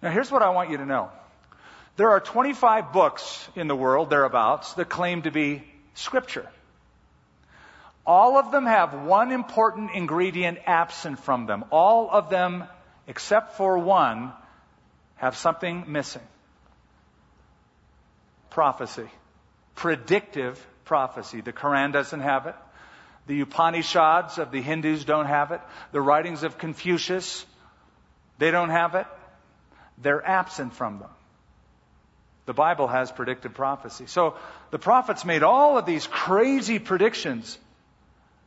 Now, 0.02 0.10
here's 0.10 0.30
what 0.30 0.42
I 0.42 0.50
want 0.50 0.70
you 0.70 0.76
to 0.76 0.86
know. 0.86 1.10
There 1.96 2.10
are 2.10 2.20
25 2.20 2.92
books 2.92 3.48
in 3.56 3.66
the 3.66 3.74
world, 3.74 4.10
thereabouts, 4.10 4.74
that 4.74 4.88
claim 4.88 5.22
to 5.22 5.30
be 5.30 5.64
scripture. 5.94 6.48
All 8.06 8.38
of 8.38 8.52
them 8.52 8.66
have 8.66 8.94
one 8.94 9.32
important 9.32 9.90
ingredient 9.94 10.58
absent 10.66 11.18
from 11.18 11.46
them. 11.46 11.64
All 11.70 12.10
of 12.10 12.30
them, 12.30 12.64
except 13.06 13.56
for 13.56 13.78
one, 13.78 14.32
have 15.16 15.36
something 15.36 15.84
missing 15.88 16.22
prophecy 18.50 19.08
predictive 19.74 20.64
prophecy. 20.88 21.40
The 21.40 21.52
Quran 21.52 21.92
doesn't 21.92 22.20
have 22.20 22.46
it. 22.46 22.56
The 23.28 23.42
Upanishads 23.42 24.38
of 24.38 24.50
the 24.50 24.60
Hindus 24.60 25.04
don't 25.04 25.26
have 25.26 25.52
it. 25.52 25.60
The 25.92 26.00
writings 26.00 26.42
of 26.42 26.58
Confucius, 26.58 27.46
they 28.38 28.50
don't 28.50 28.70
have 28.70 28.94
it. 28.94 29.06
They're 29.98 30.26
absent 30.26 30.74
from 30.74 30.98
them. 30.98 31.10
The 32.46 32.54
Bible 32.54 32.88
has 32.88 33.12
predictive 33.12 33.52
prophecy. 33.52 34.06
So 34.06 34.34
the 34.70 34.78
prophets 34.78 35.26
made 35.26 35.42
all 35.42 35.76
of 35.76 35.84
these 35.84 36.06
crazy 36.06 36.78
predictions. 36.78 37.58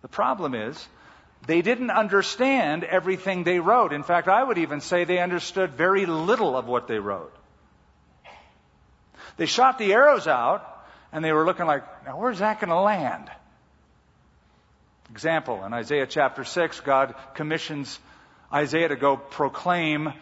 The 0.02 0.08
problem 0.08 0.56
is, 0.56 0.88
they 1.46 1.62
didn't 1.62 1.92
understand 1.92 2.84
everything 2.84 3.44
they 3.44 3.60
wrote. 3.60 3.94
In 3.94 4.02
fact, 4.02 4.28
I 4.28 4.44
would 4.44 4.58
even 4.58 4.82
say 4.82 5.04
they 5.04 5.20
understood 5.20 5.74
very 5.74 6.08
little 6.08 6.58
of 6.58 6.66
what 6.66 6.88
they 6.88 6.98
wrote. 6.98 7.36
They 9.38 9.46
shot 9.46 9.78
the 9.78 9.94
arrows 9.94 10.28
out, 10.28 10.81
and 11.12 11.24
they 11.24 11.32
were 11.32 11.46
looking 11.46 11.66
like, 11.66 11.84
now 12.06 12.20
where's 12.20 12.40
that 12.40 12.60
going 12.60 12.70
to 12.70 12.80
land? 12.80 13.30
Example, 15.10 15.66
in 15.66 15.74
Isaiah 15.74 16.08
chapter 16.08 16.44
6, 16.44 16.80
God 16.82 17.16
commissions 17.34 18.00
Isaiah 18.54 18.88
to 18.88 18.96
go 18.96 19.18
proclaim 19.18 20.14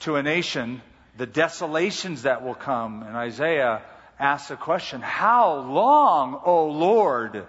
to 0.00 0.16
a 0.16 0.22
nation 0.22 0.82
the 1.16 1.26
desolations 1.26 2.22
that 2.22 2.42
will 2.42 2.54
come. 2.54 3.02
And 3.02 3.16
Isaiah 3.16 3.82
asks 4.18 4.50
a 4.50 4.56
question, 4.56 5.00
How 5.00 5.56
long, 5.60 6.40
O 6.44 6.66
Lord? 6.66 7.46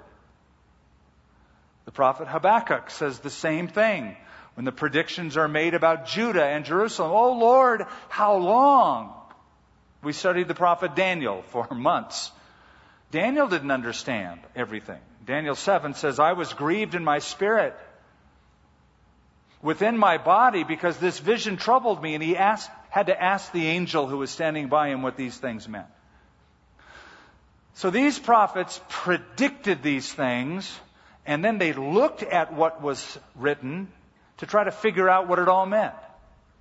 The 1.85 1.91
prophet 1.91 2.27
Habakkuk 2.27 2.89
says 2.89 3.19
the 3.19 3.29
same 3.29 3.67
thing 3.67 4.15
when 4.55 4.65
the 4.65 4.71
predictions 4.71 5.37
are 5.37 5.47
made 5.47 5.73
about 5.73 6.07
Judah 6.07 6.45
and 6.45 6.65
Jerusalem. 6.65 7.11
Oh 7.13 7.33
Lord, 7.33 7.85
how 8.09 8.37
long? 8.37 9.13
We 10.03 10.13
studied 10.13 10.47
the 10.47 10.55
prophet 10.55 10.95
Daniel 10.95 11.43
for 11.49 11.67
months. 11.73 12.31
Daniel 13.11 13.47
didn't 13.47 13.71
understand 13.71 14.39
everything. 14.55 14.99
Daniel 15.25 15.55
7 15.55 15.93
says, 15.93 16.19
I 16.19 16.33
was 16.33 16.53
grieved 16.53 16.95
in 16.95 17.03
my 17.03 17.19
spirit 17.19 17.75
within 19.61 19.97
my 19.97 20.17
body 20.17 20.63
because 20.63 20.97
this 20.97 21.19
vision 21.19 21.57
troubled 21.57 22.01
me, 22.01 22.13
and 22.13 22.23
he 22.23 22.37
asked, 22.37 22.69
had 22.89 23.07
to 23.07 23.21
ask 23.21 23.51
the 23.51 23.67
angel 23.67 24.07
who 24.07 24.17
was 24.17 24.29
standing 24.31 24.67
by 24.67 24.89
him 24.89 25.01
what 25.01 25.17
these 25.17 25.37
things 25.37 25.67
meant. 25.67 25.87
So 27.75 27.89
these 27.89 28.17
prophets 28.17 28.79
predicted 28.89 29.83
these 29.83 30.11
things, 30.11 30.79
and 31.25 31.43
then 31.43 31.57
they 31.57 31.73
looked 31.73 32.23
at 32.23 32.53
what 32.53 32.81
was 32.81 33.19
written 33.35 33.89
to 34.37 34.45
try 34.45 34.63
to 34.63 34.71
figure 34.71 35.09
out 35.09 35.27
what 35.27 35.39
it 35.39 35.47
all 35.47 35.65
meant. 35.65 35.93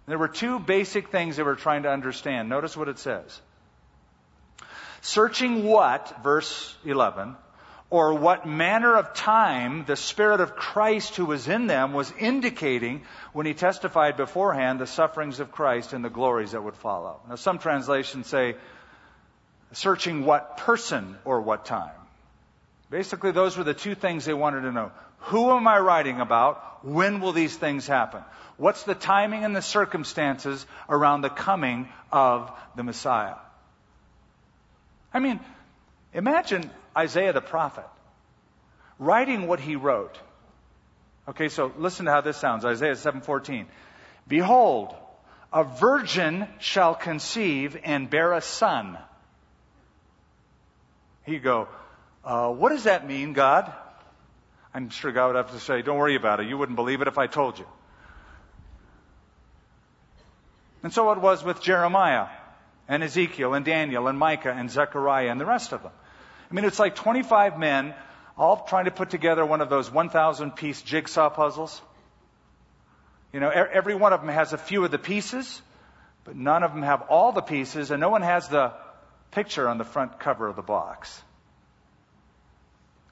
There 0.07 0.19
were 0.19 0.29
two 0.29 0.59
basic 0.59 1.09
things 1.09 1.37
they 1.37 1.43
were 1.43 1.57
trying 1.57 1.83
to 1.83 1.91
understand. 1.91 2.49
Notice 2.49 2.77
what 2.77 2.89
it 2.89 2.99
says. 2.99 3.41
Searching 5.01 5.65
what, 5.65 6.23
verse 6.23 6.77
11, 6.85 7.37
or 7.89 8.15
what 8.15 8.47
manner 8.47 8.97
of 8.97 9.15
time 9.15 9.85
the 9.85 9.97
Spirit 9.97 10.41
of 10.41 10.57
Christ 10.57 11.17
who 11.17 11.27
was 11.27 11.47
in 11.47 11.67
them 11.67 11.93
was 11.93 12.13
indicating 12.19 13.03
when 13.33 13.47
he 13.47 13.55
testified 13.55 14.17
beforehand 14.17 14.81
the 14.81 14.87
sufferings 14.87 15.39
of 15.39 15.53
Christ 15.53 15.93
and 15.93 16.05
the 16.05 16.11
glories 16.11 16.53
that 16.53 16.65
would 16.65 16.77
follow. 16.77 17.21
Now, 17.29 17.37
some 17.37 17.59
translations 17.59 18.27
say, 18.27 18.57
searching 19.73 20.25
what 20.25 20.57
person 20.59 21.17
or 21.25 21.41
what 21.41 21.65
time. 21.65 21.95
Basically, 22.91 23.33
those 23.33 23.57
were 23.57 23.65
the 23.65 23.75
two 23.75 23.95
things 23.95 24.25
they 24.25 24.35
wanted 24.35 24.63
to 24.63 24.73
know. 24.73 24.91
Who 25.19 25.51
am 25.51 25.67
I 25.67 25.79
writing 25.79 26.21
about? 26.21 26.85
When 26.85 27.21
will 27.21 27.33
these 27.33 27.57
things 27.57 27.87
happen? 27.87 28.23
What's 28.57 28.85
the 28.85 28.95
timing 28.95 29.45
and 29.45 29.55
the 29.55 29.63
circumstances 29.63 30.65
around 30.89 31.21
the 31.21 31.31
coming 31.31 31.89
of 32.13 32.51
the 32.75 32.83
Messiah? 32.83 33.35
I 35.17 35.19
mean, 35.19 35.41
imagine 36.13 36.71
Isaiah 36.95 37.33
the 37.33 37.41
prophet 37.41 37.87
writing 38.99 39.47
what 39.47 39.61
he 39.61 39.75
wrote. 39.75 40.15
Okay, 41.27 41.49
so 41.49 41.73
listen 41.79 42.05
to 42.05 42.13
how 42.13 42.21
this 42.21 42.37
sounds. 42.37 42.67
Isaiah 42.67 42.97
7:14. 42.97 43.67
Behold, 44.29 44.95
a 45.55 45.65
virgin 45.65 46.47
shall 46.59 46.95
conceive 46.95 47.79
and 47.83 48.11
bear 48.11 48.35
a 48.35 48.43
son. 48.43 48.99
You 51.27 51.41
go, 51.41 51.69
uh, 52.23 52.51
what 52.51 52.69
does 52.69 52.85
that 52.85 53.09
mean, 53.09 53.33
God? 53.33 53.73
I'm 54.75 54.91
sure 54.91 55.13
God 55.13 55.29
would 55.29 55.37
have 55.37 55.53
to 55.53 55.61
say, 55.61 55.81
don't 55.81 55.97
worry 55.97 56.17
about 56.17 56.41
it. 56.41 56.47
You 56.47 56.59
wouldn't 56.59 56.77
believe 56.77 57.01
it 57.01 57.09
if 57.09 57.17
I 57.17 57.27
told 57.27 57.59
you. 57.59 57.67
And 60.83 60.93
so 60.93 61.11
it 61.13 61.19
was 61.21 61.43
with 61.43 61.63
Jeremiah 61.63 62.29
and 62.88 63.03
Ezekiel 63.03 63.55
and 63.55 63.64
Daniel 63.64 64.09
and 64.09 64.18
Micah 64.18 64.53
and 64.53 64.70
Zechariah 64.70 65.31
and 65.31 65.40
the 65.40 65.46
rest 65.46 65.72
of 65.72 65.83
them. 65.83 65.92
I 66.51 66.55
mean, 66.55 66.64
it's 66.64 66.79
like 66.79 66.94
25 66.94 67.59
men 67.59 67.94
all 68.37 68.64
trying 68.64 68.85
to 68.85 68.90
put 68.90 69.11
together 69.11 69.44
one 69.44 69.61
of 69.61 69.70
those 69.70 69.90
1,000 69.90 70.53
piece 70.53 70.83
jigsaw 70.83 71.31
puzzles. 71.31 71.81
You 73.33 73.40
know, 73.40 73.51
every 73.51 73.94
one 73.94 74.12
of 74.12 74.20
them 74.20 74.31
has 74.31 74.53
a 74.53 74.59
few 74.59 74.85
of 74.85 74.90
the 74.90 74.99
pieces, 74.99 75.61
but 76.25 76.37
none 76.37 76.62
of 76.62 76.72
them 76.72 76.83
have 76.83 77.03
all 77.03 77.33
the 77.33 77.42
pieces, 77.42 77.90
and 77.90 78.01
no 78.01 78.09
one 78.09 78.22
has 78.22 78.49
the 78.49 78.72
picture 79.31 79.68
on 79.68 79.79
the 79.79 79.85
front 79.85 80.18
cover 80.20 80.46
of 80.46 80.57
the 80.57 80.62
box. 80.62 81.22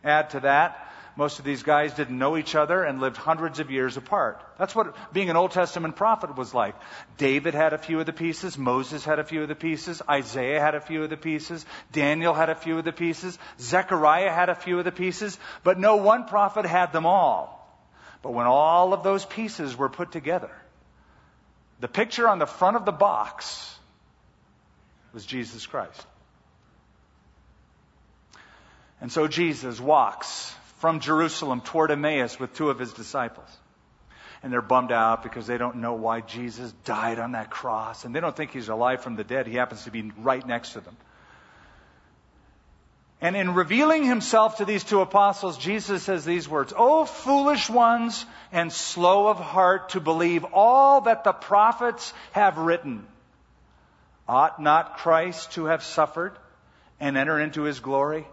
Add 0.02 0.30
to 0.30 0.40
that 0.40 0.93
Most 1.16 1.38
of 1.38 1.44
these 1.44 1.62
guys 1.62 1.94
didn't 1.94 2.18
know 2.18 2.37
each 2.37 2.57
other 2.57 2.83
and 2.83 3.00
lived 3.00 3.16
hundreds 3.16 3.61
of 3.61 3.70
years 3.70 3.96
apart. 3.96 4.42
That's 4.59 4.74
what 4.74 4.96
being 5.12 5.31
an 5.31 5.37
Old 5.37 5.53
Testament 5.53 5.94
prophet 5.94 6.37
was 6.37 6.53
like. 6.53 6.74
David 7.18 7.55
had 7.55 7.72
a 7.72 7.79
few 7.79 8.00
of 8.00 8.07
the 8.07 8.12
pieces, 8.12 8.59
Moses 8.59 9.05
had 9.05 9.20
a 9.20 9.24
few 9.24 9.42
of 9.42 9.48
the 9.48 9.55
pieces, 9.55 10.03
Isaiah 10.11 10.61
had 10.61 10.74
a 10.74 10.81
few 10.81 11.05
of 11.05 11.11
the 11.11 11.16
pieces, 11.16 11.64
Daniel 11.92 12.35
had 12.35 12.50
a 12.50 12.57
few 12.57 12.79
of 12.79 12.85
the 12.85 12.92
pieces, 12.92 13.38
Zechariah 13.61 14.33
had 14.33 14.48
a 14.48 14.57
few 14.57 14.77
of 14.81 14.85
the 14.85 14.90
pieces, 14.90 15.38
but 15.62 15.79
no 15.79 15.96
one 15.96 16.27
prophet 16.27 16.66
had 16.66 16.92
them 16.92 17.07
all. 17.07 17.61
But 18.20 18.33
when 18.33 18.46
all 18.46 18.92
of 18.92 19.05
those 19.05 19.24
pieces 19.24 19.77
were 19.77 19.88
put 19.88 20.11
together, 20.11 20.50
the 21.79 21.88
picture 21.88 22.29
on 22.29 22.40
the 22.40 22.46
front 22.46 22.77
of 22.77 22.85
the 22.85 22.92
box 22.92 23.79
was 25.12 25.24
Jesus 25.24 25.64
Christ. 25.64 26.07
And 29.00 29.12
so 29.12 29.29
Jesus 29.29 29.81
walks 29.81 30.53
from 30.85 31.01
Jerusalem 31.01 31.62
toward 31.62 31.90
Emmaus 31.90 32.38
with 32.38 32.53
two 32.53 32.68
of 32.68 32.79
his 32.79 32.92
disciples. 32.92 33.49
And 34.42 34.53
they're 34.53 34.61
bummed 34.61 34.92
out 34.92 35.23
because 35.23 35.47
they 35.47 35.57
don't 35.57 35.77
know 35.77 35.94
why 35.94 36.20
Jesus 36.20 36.75
died 36.85 37.18
on 37.18 37.33
that 37.33 37.49
cross. 37.49 38.05
And 38.05 38.14
they 38.14 38.20
don't 38.20 38.37
think 38.37 38.51
he's 38.51 38.68
alive 38.68 39.01
from 39.01 39.16
the 39.16 39.25
dead. 39.25 39.47
He 39.47 39.55
happens 39.55 39.85
to 39.85 39.90
be 39.90 40.12
right 40.18 40.47
next 40.47 40.75
to 40.75 40.83
them. 40.83 40.94
And 43.23 43.35
in 43.35 43.55
revealing 43.55 44.05
himself 44.05 44.59
to 44.59 44.66
these 44.66 44.85
two 44.85 45.01
apostles, 45.01 45.57
Jesus 45.57 46.03
says 46.03 46.27
these 46.27 46.47
words, 46.47 46.75
O 46.77 47.07
foolish 47.07 47.70
ones 47.70 48.27
and 48.53 48.70
slow 48.70 49.29
of 49.29 49.38
heart 49.38 49.88
to 49.94 50.01
believe 50.01 50.44
all 50.53 51.01
that 51.01 51.25
the 51.25 51.33
prophets 51.33 52.12
have 52.33 52.59
written. 52.59 53.07
Ought 54.29 54.61
not 54.61 54.99
Christ 54.99 55.53
to 55.53 55.64
have 55.64 55.83
suffered 55.83 56.37
and 57.01 57.16
enter 57.16 57.40
into 57.40 57.62
his 57.62 57.81
glory? 57.81 58.27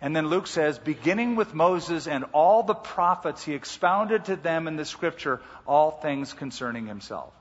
And 0.00 0.14
then 0.14 0.28
Luke 0.28 0.46
says, 0.46 0.78
beginning 0.78 1.36
with 1.36 1.54
Moses 1.54 2.06
and 2.06 2.24
all 2.32 2.62
the 2.62 2.74
prophets, 2.74 3.42
he 3.42 3.54
expounded 3.54 4.26
to 4.26 4.36
them 4.36 4.68
in 4.68 4.76
the 4.76 4.84
scripture 4.84 5.40
all 5.66 5.90
things 5.90 6.32
concerning 6.34 6.86
himself. 6.86 7.32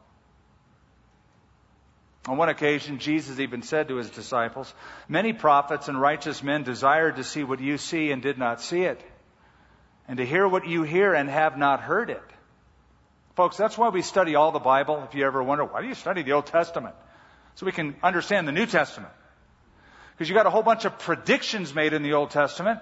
On 2.28 2.38
one 2.38 2.50
occasion, 2.50 2.98
Jesus 2.98 3.40
even 3.40 3.62
said 3.62 3.90
to 3.90 3.98
his 3.98 4.10
disciples, 4.10 4.74
Many 5.08 5.34
prophets 5.34 5.90
and 5.90 6.00
righteous 6.00 6.42
men 6.42 6.64
desired 6.64 7.18
to 7.18 7.24
see 7.24 7.44
what 7.44 7.60
you 7.60 7.78
see 7.78 8.12
and 8.12 8.22
did 8.22 8.40
not 8.40 8.62
see 8.62 8.84
it, 8.84 9.00
and 10.08 10.18
to 10.18 10.26
hear 10.26 10.48
what 10.48 10.66
you 10.66 10.84
hear 10.84 11.14
and 11.14 11.30
have 11.30 11.58
not 11.58 11.82
heard 11.82 12.10
it. 12.10 12.24
Folks, 13.36 13.58
that's 13.58 13.78
why 13.78 13.90
we 13.90 14.02
study 14.02 14.36
all 14.36 14.52
the 14.52 14.60
Bible. 14.60 15.04
If 15.08 15.14
you 15.14 15.26
ever 15.26 15.44
wonder, 15.44 15.66
why 15.66 15.82
do 15.82 15.88
you 15.88 15.94
study 15.94 16.24
the 16.24 16.32
Old 16.32 16.48
Testament? 16.48 16.96
So 17.56 17.66
we 17.66 17.72
can 17.72 17.96
understand 18.02 18.48
the 18.48 18.54
New 18.54 18.66
Testament. 18.66 19.14
Because 20.16 20.30
you 20.30 20.36
got 20.36 20.46
a 20.46 20.50
whole 20.50 20.64
bunch 20.64 20.86
of 20.86 20.98
predictions 21.00 21.74
made 21.74 21.94
in 21.94 22.04
the 22.04 22.14
Old 22.14 22.32
Testament. 22.32 22.80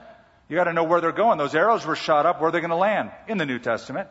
You 0.50 0.56
got 0.56 0.66
to 0.66 0.74
know 0.74 0.84
where 0.84 1.02
they're 1.02 1.12
going. 1.12 1.38
Those 1.38 1.56
arrows 1.56 1.86
were 1.86 1.96
shot 1.96 2.26
up. 2.26 2.40
Where 2.40 2.50
are 2.50 2.52
they 2.52 2.60
going 2.60 2.70
to 2.70 2.76
land? 2.76 3.12
In 3.28 3.38
the 3.38 3.46
New 3.46 3.60
Testament. 3.60 4.08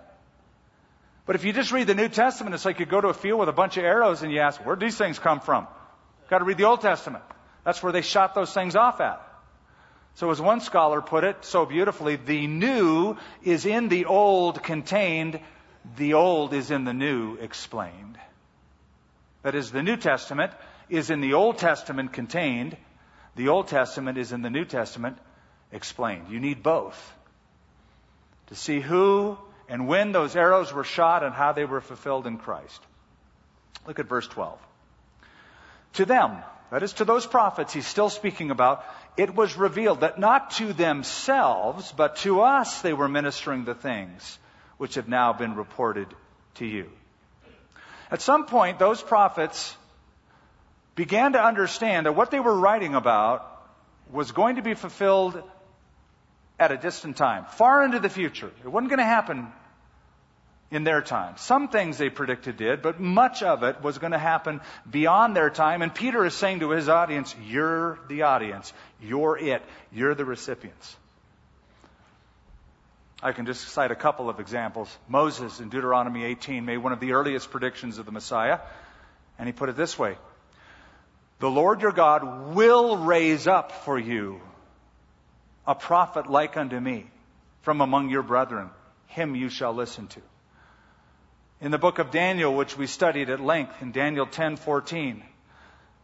But 1.24 1.36
if 1.36 1.44
you 1.44 1.52
just 1.52 1.70
read 1.70 1.86
the 1.86 1.94
New 1.94 2.08
Testament, 2.08 2.54
it's 2.54 2.64
like 2.64 2.80
you 2.80 2.86
go 2.86 3.00
to 3.00 3.08
a 3.08 3.14
field 3.14 3.38
with 3.38 3.48
a 3.48 3.52
bunch 3.52 3.76
of 3.76 3.84
arrows 3.84 4.22
and 4.22 4.32
you 4.32 4.40
ask, 4.40 4.64
where 4.66 4.74
do 4.74 4.84
these 4.84 4.98
things 4.98 5.18
come 5.18 5.40
from? 5.40 5.68
Got 6.28 6.38
to 6.38 6.44
read 6.44 6.56
the 6.56 6.64
Old 6.64 6.80
Testament. 6.80 7.22
That's 7.64 7.80
where 7.82 7.92
they 7.92 8.02
shot 8.02 8.34
those 8.34 8.52
things 8.52 8.74
off 8.74 9.00
at. 9.00 9.22
So 10.14 10.30
as 10.30 10.40
one 10.40 10.60
scholar 10.60 11.00
put 11.00 11.24
it 11.24 11.44
so 11.44 11.64
beautifully, 11.64 12.16
the 12.16 12.46
new 12.46 13.16
is 13.42 13.64
in 13.64 13.88
the 13.88 14.06
old 14.06 14.62
contained, 14.62 15.40
the 15.96 16.14
old 16.14 16.52
is 16.52 16.70
in 16.70 16.84
the 16.84 16.92
new 16.92 17.36
explained. 17.36 18.18
That 19.42 19.54
is, 19.54 19.70
the 19.70 19.82
New 19.82 19.96
Testament 19.96 20.52
is 20.88 21.10
in 21.10 21.20
the 21.20 21.34
Old 21.34 21.58
Testament 21.58 22.12
contained, 22.12 22.76
the 23.34 23.48
Old 23.48 23.68
Testament 23.68 24.18
is 24.18 24.32
in 24.32 24.42
the 24.42 24.50
New 24.50 24.64
Testament 24.64 25.18
explained. 25.70 26.28
You 26.28 26.40
need 26.40 26.62
both 26.62 27.14
to 28.48 28.54
see 28.54 28.80
who 28.80 29.38
and 29.68 29.88
when 29.88 30.12
those 30.12 30.36
arrows 30.36 30.72
were 30.72 30.84
shot 30.84 31.22
and 31.22 31.34
how 31.34 31.52
they 31.52 31.64
were 31.64 31.80
fulfilled 31.80 32.26
in 32.26 32.38
Christ. 32.38 32.80
Look 33.86 33.98
at 33.98 34.06
verse 34.06 34.28
12. 34.28 34.58
To 35.94 36.04
them, 36.04 36.38
that 36.70 36.82
is 36.82 36.94
to 36.94 37.04
those 37.04 37.26
prophets 37.26 37.72
he's 37.72 37.86
still 37.86 38.10
speaking 38.10 38.50
about, 38.50 38.84
it 39.16 39.34
was 39.34 39.56
revealed 39.56 40.00
that 40.00 40.18
not 40.18 40.52
to 40.52 40.72
themselves, 40.72 41.92
but 41.92 42.16
to 42.16 42.42
us 42.42 42.82
they 42.82 42.92
were 42.92 43.08
ministering 43.08 43.64
the 43.64 43.74
things 43.74 44.38
which 44.78 44.94
have 44.94 45.08
now 45.08 45.32
been 45.32 45.54
reported 45.54 46.08
to 46.54 46.66
you. 46.66 46.90
At 48.10 48.20
some 48.20 48.46
point, 48.46 48.78
those 48.78 49.02
prophets 49.02 49.76
began 50.94 51.32
to 51.32 51.42
understand 51.42 52.06
that 52.06 52.12
what 52.12 52.30
they 52.30 52.40
were 52.40 52.54
writing 52.54 52.94
about 52.94 53.48
was 54.10 54.32
going 54.32 54.56
to 54.56 54.62
be 54.62 54.74
fulfilled 54.74 55.42
at 56.58 56.70
a 56.70 56.76
distant 56.76 57.16
time, 57.16 57.44
far 57.44 57.82
into 57.84 57.98
the 57.98 58.08
future. 58.08 58.50
It 58.64 58.68
wasn't 58.68 58.90
going 58.90 58.98
to 58.98 59.04
happen 59.04 59.48
in 60.70 60.84
their 60.84 61.02
time. 61.02 61.34
Some 61.36 61.68
things 61.68 61.98
they 61.98 62.08
predicted 62.08 62.56
did, 62.56 62.82
but 62.82 63.00
much 63.00 63.42
of 63.42 63.62
it 63.62 63.82
was 63.82 63.98
going 63.98 64.12
to 64.12 64.18
happen 64.18 64.60
beyond 64.90 65.36
their 65.36 65.50
time. 65.50 65.82
And 65.82 65.94
Peter 65.94 66.24
is 66.24 66.34
saying 66.34 66.60
to 66.60 66.70
his 66.70 66.88
audience, 66.88 67.34
You're 67.46 67.98
the 68.08 68.22
audience. 68.22 68.72
You're 69.00 69.38
it. 69.38 69.62
You're 69.92 70.14
the 70.14 70.24
recipients. 70.24 70.96
I 73.22 73.32
can 73.32 73.46
just 73.46 73.68
cite 73.68 73.92
a 73.92 73.96
couple 73.96 74.28
of 74.28 74.40
examples. 74.40 74.88
Moses 75.08 75.60
in 75.60 75.68
Deuteronomy 75.68 76.24
18 76.24 76.64
made 76.64 76.78
one 76.78 76.92
of 76.92 77.00
the 77.00 77.12
earliest 77.12 77.50
predictions 77.50 77.98
of 77.98 78.06
the 78.06 78.12
Messiah, 78.12 78.58
and 79.38 79.46
he 79.46 79.52
put 79.52 79.68
it 79.68 79.76
this 79.76 79.98
way 79.98 80.16
the 81.42 81.50
Lord 81.50 81.82
your 81.82 81.90
God 81.90 82.54
will 82.54 82.96
raise 82.96 83.48
up 83.48 83.72
for 83.84 83.98
you 83.98 84.40
a 85.66 85.74
prophet 85.74 86.30
like 86.30 86.56
unto 86.56 86.78
me 86.78 87.10
from 87.62 87.80
among 87.80 88.10
your 88.10 88.22
brethren. 88.22 88.70
Him 89.08 89.34
you 89.34 89.48
shall 89.48 89.72
listen 89.72 90.06
to. 90.06 90.20
In 91.60 91.72
the 91.72 91.78
book 91.78 91.98
of 91.98 92.12
Daniel, 92.12 92.54
which 92.54 92.78
we 92.78 92.86
studied 92.86 93.28
at 93.28 93.40
length 93.40 93.82
in 93.82 93.90
Daniel 93.90 94.24
10:14, 94.24 95.24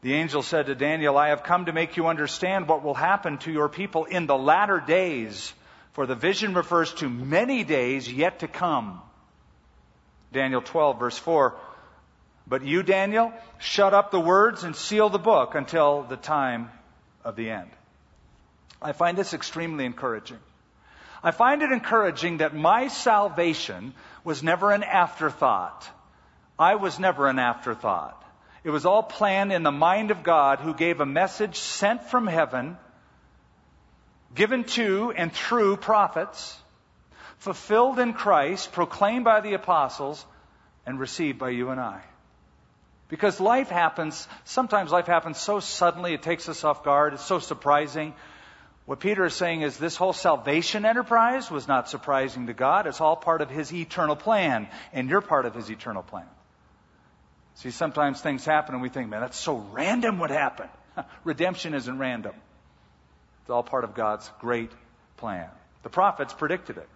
the 0.03 0.15
angel 0.15 0.43
said 0.43 0.67
to 0.67 0.75
Daniel, 0.75 1.17
I 1.17 1.29
have 1.29 1.45
come 1.45 1.67
to 1.67 1.73
make 1.73 1.97
you 1.97 2.09
understand 2.09 2.67
what 2.67 2.83
will 2.83 2.95
happen 2.95 3.39
to 3.39 3.53
your 3.53 3.69
people 3.69 4.07
in 4.07 4.27
the 4.27 4.37
latter 4.37 4.81
days, 4.81 5.55
for 5.93 6.05
the 6.05 6.17
vision 6.17 6.53
refers 6.53 6.93
to 6.95 7.09
many 7.09 7.63
days 7.63 8.13
yet 8.13 8.41
to 8.41 8.49
come. 8.49 9.01
Daniel 10.33 10.63
12 10.63 10.99
verse 10.99 11.19
4, 11.19 11.55
but 12.49 12.65
you, 12.65 12.83
Daniel, 12.83 13.33
shut 13.59 13.93
up 13.93 14.11
the 14.11 14.21
words 14.21 14.65
and 14.65 14.75
seal 14.75 15.11
the 15.11 15.19
book 15.19 15.55
until 15.55 16.03
the 16.03 16.17
time 16.17 16.71
of 17.25 17.37
the 17.37 17.51
end. 17.51 17.71
I 18.81 18.93
find 18.93 19.19
this 19.19 19.35
extremely 19.35 19.85
encouraging. 19.85 20.39
I 21.23 21.33
find 21.33 21.63
it 21.63 21.73
encouraging 21.73 22.39
that 22.39 22.55
my 22.55 22.89
salvation 22.89 23.93
was 24.25 24.43
never 24.43 24.71
an 24.71 24.83
afterthought. 24.83 25.89
I 26.59 26.77
was 26.77 26.99
never 26.99 27.29
an 27.29 27.39
afterthought. 27.39 28.23
It 28.65 28.71
was 28.71 28.87
all 28.87 29.03
planned 29.03 29.53
in 29.53 29.63
the 29.63 29.73
mind 29.73 30.11
of 30.11 30.23
God 30.23 30.61
who 30.61 30.75
gave 30.75 31.01
a 31.01 31.07
message 31.07 31.57
sent 31.57 32.05
from 32.05 32.27
heaven, 32.27 32.77
given 34.35 34.65
to 34.65 35.13
and 35.17 35.33
through 35.33 35.77
prophets, 35.77 36.57
fulfilled 37.39 37.99
in 37.99 38.13
Christ, 38.13 38.73
proclaimed 38.73 39.25
by 39.25 39.41
the 39.41 39.55
apostles, 39.55 40.25
and 40.87 40.99
received 40.99 41.39
by 41.39 41.51
you 41.51 41.71
and 41.71 41.81
I. 41.81 42.03
Because 43.09 43.41
life 43.41 43.69
happens, 43.71 44.29
sometimes 44.45 44.91
life 44.91 45.07
happens 45.07 45.39
so 45.39 45.61
suddenly, 45.61 46.13
it 46.13 46.23
takes 46.23 46.49
us 46.49 46.63
off 46.63 46.85
guard, 46.85 47.15
it's 47.15 47.25
so 47.25 47.39
surprising. 47.39 48.15
What 48.85 49.01
Peter 49.01 49.25
is 49.25 49.35
saying 49.35 49.63
is 49.63 49.77
this 49.77 49.97
whole 49.97 50.13
salvation 50.13 50.85
enterprise 50.85 51.51
was 51.51 51.69
not 51.69 51.89
surprising 51.89 52.47
to 52.47 52.55
God. 52.55 52.87
It's 52.87 53.01
all 53.01 53.17
part 53.17 53.41
of 53.41 53.51
His 53.51 53.73
eternal 53.73 54.17
plan, 54.17 54.69
and 54.93 55.09
you're 55.09 55.21
part 55.21 55.47
of 55.47 55.55
His 55.55 55.71
eternal 55.71 56.03
plan. 56.03 56.27
See, 57.57 57.71
sometimes 57.71 58.21
things 58.21 58.45
happen 58.45 58.75
and 58.75 58.83
we 58.83 58.89
think, 58.89 59.09
man, 59.11 59.21
that's 59.21 59.37
so 59.37 59.57
random 59.73 60.19
what 60.19 60.31
happened. 60.31 60.71
Redemption 61.25 61.75
isn't 61.75 61.99
random. 61.99 62.35
It's 63.43 63.51
all 63.51 63.63
part 63.65 63.85
of 63.85 63.95
God's 63.95 64.31
great 64.41 64.71
plan. 65.17 65.49
The 65.83 65.89
prophets 65.89 66.33
predicted 66.33 66.77
it. 66.77 66.89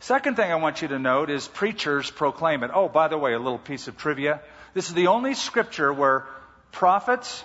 Second 0.00 0.36
thing 0.36 0.50
I 0.50 0.56
want 0.56 0.80
you 0.80 0.88
to 0.88 0.98
note 0.98 1.28
is 1.28 1.48
preachers 1.48 2.10
proclaim 2.10 2.62
it. 2.62 2.70
Oh, 2.72 2.88
by 2.88 3.08
the 3.08 3.18
way, 3.18 3.34
a 3.34 3.38
little 3.38 3.58
piece 3.58 3.88
of 3.88 3.96
trivia. 3.96 4.40
This 4.78 4.90
is 4.90 4.94
the 4.94 5.08
only 5.08 5.34
scripture 5.34 5.92
where 5.92 6.24
prophets, 6.70 7.42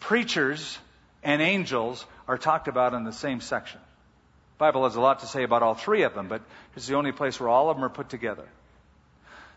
preachers, 0.00 0.80
and 1.22 1.40
angels 1.40 2.04
are 2.26 2.38
talked 2.38 2.66
about 2.66 2.92
in 2.92 3.04
the 3.04 3.12
same 3.12 3.40
section. 3.40 3.78
The 4.58 4.58
Bible 4.58 4.82
has 4.82 4.96
a 4.96 5.00
lot 5.00 5.20
to 5.20 5.28
say 5.28 5.44
about 5.44 5.62
all 5.62 5.76
three 5.76 6.02
of 6.02 6.12
them, 6.12 6.26
but 6.26 6.42
it's 6.74 6.88
the 6.88 6.96
only 6.96 7.12
place 7.12 7.38
where 7.38 7.48
all 7.48 7.70
of 7.70 7.76
them 7.76 7.84
are 7.84 7.88
put 7.88 8.08
together. 8.08 8.48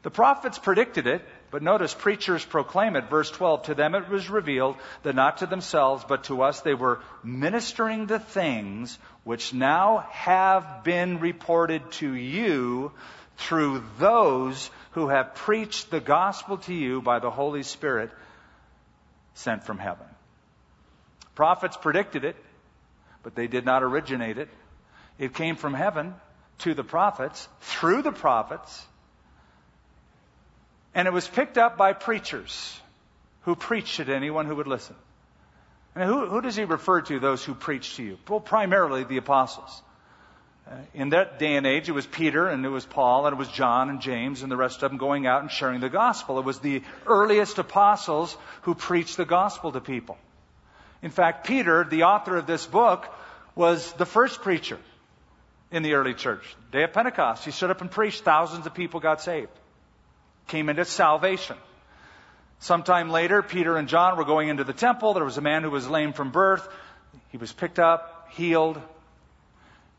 The 0.04 0.12
prophets 0.12 0.60
predicted 0.60 1.08
it, 1.08 1.28
but 1.50 1.64
notice 1.64 1.96
preachers 1.96 2.46
proclaim 2.46 2.96
it. 2.96 3.10
Verse 3.10 3.32
12, 3.32 3.64
to 3.64 3.74
them 3.74 3.96
it 3.96 4.08
was 4.08 4.30
revealed 4.30 4.76
that 5.02 5.16
not 5.16 5.38
to 5.38 5.48
themselves, 5.48 6.06
but 6.08 6.26
to 6.26 6.44
us 6.44 6.62
they 6.62 6.76
were 6.76 7.00
ministering 7.24 8.06
the 8.06 8.20
things 8.20 9.00
which 9.24 9.52
now 9.52 10.06
have 10.12 10.84
been 10.84 11.20
reported 11.20 11.92
to 11.94 12.14
you 12.14 12.92
through 13.38 13.84
those 14.00 14.70
who 14.92 15.08
have 15.08 15.36
preached 15.36 15.92
the 15.92 16.00
gospel 16.00 16.58
to 16.58 16.74
you 16.74 17.02
by 17.02 17.20
the 17.20 17.32
Holy 17.32 17.64
Spirit 17.64 18.12
sent 19.34 19.64
from 19.64 19.78
heaven. 19.78 20.06
Prophets 21.36 21.78
predicted 21.78 22.24
it, 22.24 22.36
but 23.24 23.36
they 23.36 23.48
did 23.48 23.66
not 23.66 23.84
originate 23.84 24.38
it. 24.38 24.50
It 25.18 25.34
came 25.34 25.56
from 25.56 25.74
heaven 25.74 26.14
to 26.60 26.74
the 26.74 26.84
prophets, 26.84 27.48
through 27.62 28.04
the 28.04 28.12
prophets, 28.12 28.86
and 30.94 31.08
it 31.08 31.14
was 31.14 31.28
picked 31.28 31.58
up 31.58 31.78
by 31.78 31.94
preachers 31.94 32.80
who 33.42 33.56
preached 33.56 34.00
it 34.00 34.06
to 34.06 34.16
anyone 34.16 34.46
who 34.46 34.56
would 34.56 34.68
listen. 34.68 34.96
And 35.96 36.04
who, 36.04 36.28
who 36.28 36.42
does 36.42 36.56
he 36.56 36.64
refer 36.64 37.02
to, 37.02 37.20
those 37.20 37.44
who 37.44 37.54
preach 37.54 37.96
to 37.98 38.04
you? 38.04 38.18
Well, 38.28 38.40
primarily 38.40 39.04
the 39.04 39.18
apostles. 39.18 39.82
Uh, 40.66 40.76
in 40.94 41.10
that 41.10 41.40
day 41.40 41.56
and 41.58 41.68
age, 41.68 41.90
it 41.90 41.92
was 41.92 42.06
Peter 42.06 42.48
and 42.48 42.66
it 42.66 42.70
was 42.70 42.86
Paul 42.86 43.26
and 43.26 43.34
it 43.34 43.38
was 43.38 43.50
John 43.50 43.90
and 43.90 44.00
James 44.00 44.44
and 44.44 44.52
the 44.52 44.56
rest 44.56 44.82
of 44.82 44.92
them 44.92 44.98
going 44.98 45.28
out 45.28 45.42
and 45.42 45.52
sharing 45.52 45.82
the 45.82 45.90
gospel. 45.90 46.40
It 46.40 46.46
was 46.46 46.60
the 46.60 46.84
earliest 47.06 47.58
apostles 47.58 48.38
who 48.62 48.74
preached 48.74 49.18
the 49.18 49.26
gospel 49.26 49.74
to 49.74 49.82
people. 49.82 50.18
In 51.02 51.12
fact, 51.12 51.46
Peter, 51.46 51.84
the 51.84 52.04
author 52.04 52.38
of 52.38 52.48
this 52.48 52.66
book, 52.66 53.06
was 53.56 53.92
the 53.94 54.06
first 54.06 54.42
preacher 54.42 54.80
in 55.70 55.84
the 55.84 55.96
early 55.96 56.14
church. 56.14 56.44
Day 56.72 56.84
of 56.84 56.94
Pentecost, 56.94 57.44
he 57.44 57.52
stood 57.52 57.70
up 57.70 57.82
and 57.82 57.92
preached. 57.92 58.24
Thousands 58.24 58.66
of 58.66 58.74
people 58.74 59.02
got 59.02 59.22
saved, 59.22 59.52
came 60.48 60.70
into 60.70 60.86
salvation. 60.86 61.58
Sometime 62.60 63.10
later, 63.10 63.42
Peter 63.42 63.76
and 63.76 63.90
John 63.90 64.16
were 64.16 64.24
going 64.24 64.48
into 64.48 64.64
the 64.64 64.72
temple. 64.72 65.14
There 65.14 65.26
was 65.26 65.38
a 65.38 65.42
man 65.42 65.64
who 65.64 65.70
was 65.70 65.90
lame 65.90 66.14
from 66.14 66.32
birth. 66.32 66.66
He 67.30 67.38
was 67.38 67.52
picked 67.52 67.80
up, 67.80 68.30
healed, 68.32 68.82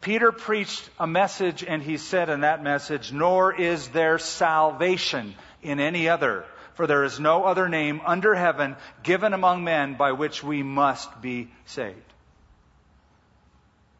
Peter 0.04 0.32
preached 0.32 0.86
a 1.00 1.06
message 1.06 1.64
and 1.64 1.82
he 1.82 1.96
said 1.96 2.28
in 2.28 2.42
that 2.42 2.62
message, 2.62 3.10
Nor 3.10 3.58
is 3.58 3.88
there 3.88 4.18
salvation 4.18 5.34
in 5.62 5.80
any 5.80 6.10
other, 6.10 6.44
for 6.74 6.86
there 6.86 7.04
is 7.04 7.18
no 7.18 7.44
other 7.44 7.70
name 7.70 8.02
under 8.04 8.34
heaven 8.34 8.76
given 9.02 9.32
among 9.32 9.64
men 9.64 9.94
by 9.94 10.12
which 10.12 10.44
we 10.44 10.62
must 10.62 11.22
be 11.22 11.50
saved. 11.64 12.12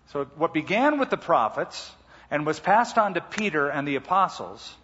So 0.08 0.26
what 0.36 0.52
began 0.52 0.98
with 0.98 1.08
the 1.08 1.16
prophets 1.16 1.90
and 2.30 2.44
was 2.44 2.60
passed 2.60 2.98
on 2.98 3.14
to 3.14 3.22
Peter 3.22 3.70
and 3.70 3.88
the 3.88 3.96
apostles 3.96 4.76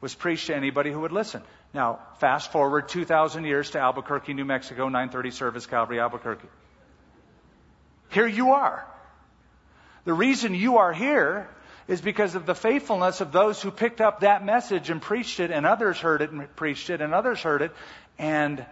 was 0.00 0.16
preached 0.16 0.48
to 0.48 0.56
anybody 0.56 0.90
who 0.90 1.00
would 1.02 1.12
listen. 1.12 1.42
Now, 1.72 2.00
fast 2.18 2.50
forward 2.50 2.88
2,000 2.88 3.44
years 3.44 3.70
to 3.70 3.78
Albuquerque, 3.78 4.34
New 4.34 4.44
Mexico, 4.44 4.88
930 4.88 5.30
service, 5.30 5.66
Calvary, 5.66 6.00
Albuquerque. 6.00 6.48
Here 8.10 8.26
you 8.26 8.50
are. 8.50 8.84
The 10.04 10.12
reason 10.12 10.54
you 10.54 10.78
are 10.78 10.92
here 10.92 11.48
is 11.88 12.00
because 12.00 12.34
of 12.34 12.46
the 12.46 12.54
faithfulness 12.54 13.20
of 13.20 13.32
those 13.32 13.60
who 13.60 13.70
picked 13.70 14.00
up 14.00 14.20
that 14.20 14.44
message 14.44 14.90
and 14.90 15.00
preached 15.00 15.40
it, 15.40 15.50
and 15.50 15.66
others 15.66 15.98
heard 15.98 16.22
it 16.22 16.30
and 16.30 16.54
preached 16.56 16.90
it, 16.90 17.00
and 17.00 17.14
others 17.14 17.40
heard 17.40 17.62
it, 17.62 17.72
and 18.18 18.64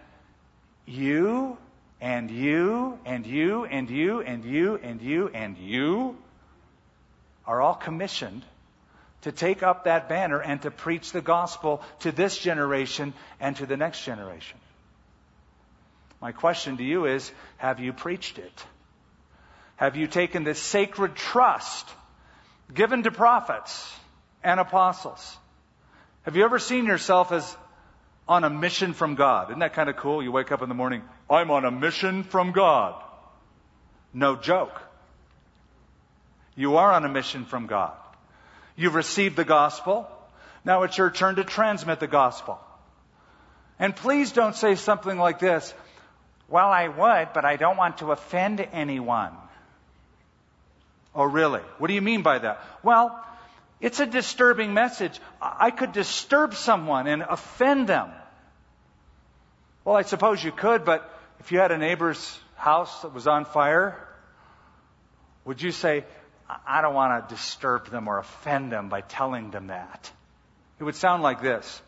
you, 0.85 1.57
and 2.01 2.29
you, 2.29 2.99
and 3.05 3.25
you, 3.25 3.65
and 3.65 3.89
you, 3.89 4.21
and 4.21 4.43
you, 4.45 4.75
and 4.75 5.01
you, 5.01 5.27
and 5.29 5.57
you 5.57 6.17
are 7.45 7.61
all 7.61 7.75
commissioned 7.75 8.43
to 9.21 9.31
take 9.31 9.63
up 9.63 9.85
that 9.85 10.09
banner 10.09 10.41
and 10.41 10.61
to 10.63 10.71
preach 10.71 11.11
the 11.11 11.21
gospel 11.21 11.81
to 11.99 12.11
this 12.11 12.37
generation 12.37 13.13
and 13.39 13.55
to 13.55 13.65
the 13.65 13.77
next 13.77 14.03
generation. 14.03 14.57
My 16.21 16.31
question 16.31 16.77
to 16.77 16.83
you 16.83 17.05
is 17.05 17.31
have 17.57 17.79
you 17.79 17.93
preached 17.93 18.37
it? 18.37 18.65
Have 19.75 19.95
you 19.95 20.07
taken 20.07 20.43
this 20.43 20.59
sacred 20.59 21.15
trust 21.15 21.87
given 22.73 23.03
to 23.03 23.11
prophets 23.11 23.91
and 24.43 24.59
apostles? 24.59 25.37
Have 26.23 26.35
you 26.35 26.45
ever 26.45 26.59
seen 26.59 26.85
yourself 26.85 27.31
as 27.31 27.57
on 28.27 28.43
a 28.43 28.49
mission 28.49 28.93
from 28.93 29.15
God? 29.15 29.49
Isn't 29.49 29.59
that 29.59 29.73
kind 29.73 29.89
of 29.89 29.97
cool? 29.97 30.23
You 30.23 30.31
wake 30.31 30.51
up 30.51 30.61
in 30.61 30.69
the 30.69 30.75
morning, 30.75 31.01
I'm 31.29 31.51
on 31.51 31.65
a 31.65 31.71
mission 31.71 32.23
from 32.23 32.51
God. 32.51 33.01
No 34.13 34.35
joke. 34.35 34.81
You 36.55 36.77
are 36.77 36.91
on 36.91 37.03
a 37.03 37.09
mission 37.09 37.45
from 37.45 37.67
God. 37.67 37.93
You've 38.75 38.95
received 38.95 39.35
the 39.35 39.43
gospel. 39.43 40.07
Now 40.63 40.83
it's 40.83 40.97
your 40.97 41.09
turn 41.09 41.35
to 41.35 41.43
transmit 41.43 41.99
the 41.99 42.07
gospel. 42.07 42.59
And 43.79 43.95
please 43.95 44.31
don't 44.31 44.55
say 44.55 44.75
something 44.75 45.17
like 45.17 45.39
this. 45.39 45.73
Well, 46.47 46.69
I 46.69 46.87
would, 46.87 47.33
but 47.33 47.43
I 47.43 47.55
don't 47.55 47.77
want 47.77 47.97
to 47.97 48.11
offend 48.11 48.61
anyone. 48.71 49.31
Oh, 51.15 51.23
really? 51.25 51.61
What 51.77 51.87
do 51.87 51.93
you 51.93 52.01
mean 52.01 52.21
by 52.21 52.39
that? 52.39 52.61
Well, 52.81 53.23
it's 53.79 53.99
a 53.99 54.05
disturbing 54.05 54.73
message. 54.73 55.19
I 55.41 55.71
could 55.71 55.91
disturb 55.91 56.55
someone 56.55 57.07
and 57.07 57.21
offend 57.21 57.87
them. 57.87 58.11
Well, 59.85 59.95
I 59.95 60.03
suppose 60.03 60.43
you 60.43 60.51
could, 60.51 60.85
but 60.85 61.09
if 61.39 61.51
you 61.51 61.59
had 61.59 61.71
a 61.71 61.77
neighbor's 61.77 62.39
house 62.55 63.01
that 63.01 63.13
was 63.13 63.27
on 63.27 63.45
fire, 63.45 63.97
would 65.45 65.61
you 65.61 65.71
say, 65.71 66.05
I 66.65 66.81
don't 66.81 66.93
want 66.93 67.27
to 67.27 67.35
disturb 67.35 67.89
them 67.89 68.07
or 68.07 68.19
offend 68.19 68.71
them 68.71 68.89
by 68.89 69.01
telling 69.01 69.51
them 69.51 69.67
that? 69.67 70.11
It 70.79 70.83
would 70.83 70.95
sound 70.95 71.21
like 71.21 71.41
this. 71.41 71.81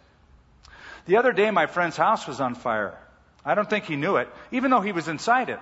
The 1.06 1.18
other 1.18 1.32
day, 1.32 1.50
my 1.52 1.68
friend's 1.68 1.98
house 1.98 2.28
was 2.28 2.42
on 2.42 2.56
fire. 2.56 2.98
I 3.46 3.56
don't 3.56 3.70
think 3.70 3.86
he 3.86 3.96
knew 3.96 4.18
it, 4.18 4.28
even 4.52 4.72
though 4.72 4.82
he 4.82 4.92
was 4.92 5.08
inside 5.08 5.50
it. 5.50 5.60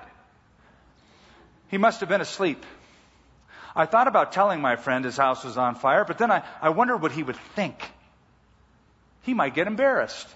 He 1.70 1.78
must 1.78 2.00
have 2.00 2.10
been 2.10 2.22
asleep. 2.22 2.64
I 3.76 3.86
thought 3.86 4.08
about 4.08 4.32
telling 4.32 4.62
my 4.62 4.76
friend 4.76 5.04
his 5.04 5.18
house 5.18 5.44
was 5.44 5.58
on 5.58 5.76
fire, 5.76 6.06
but 6.06 6.18
then 6.18 6.32
I, 6.32 6.44
I 6.62 6.70
wondered 6.70 6.98
what 6.98 7.12
he 7.12 7.24
would 7.24 7.38
think. 7.56 7.92
He 9.24 9.34
might 9.34 9.56
get 9.56 9.68
embarrassed. 9.68 10.28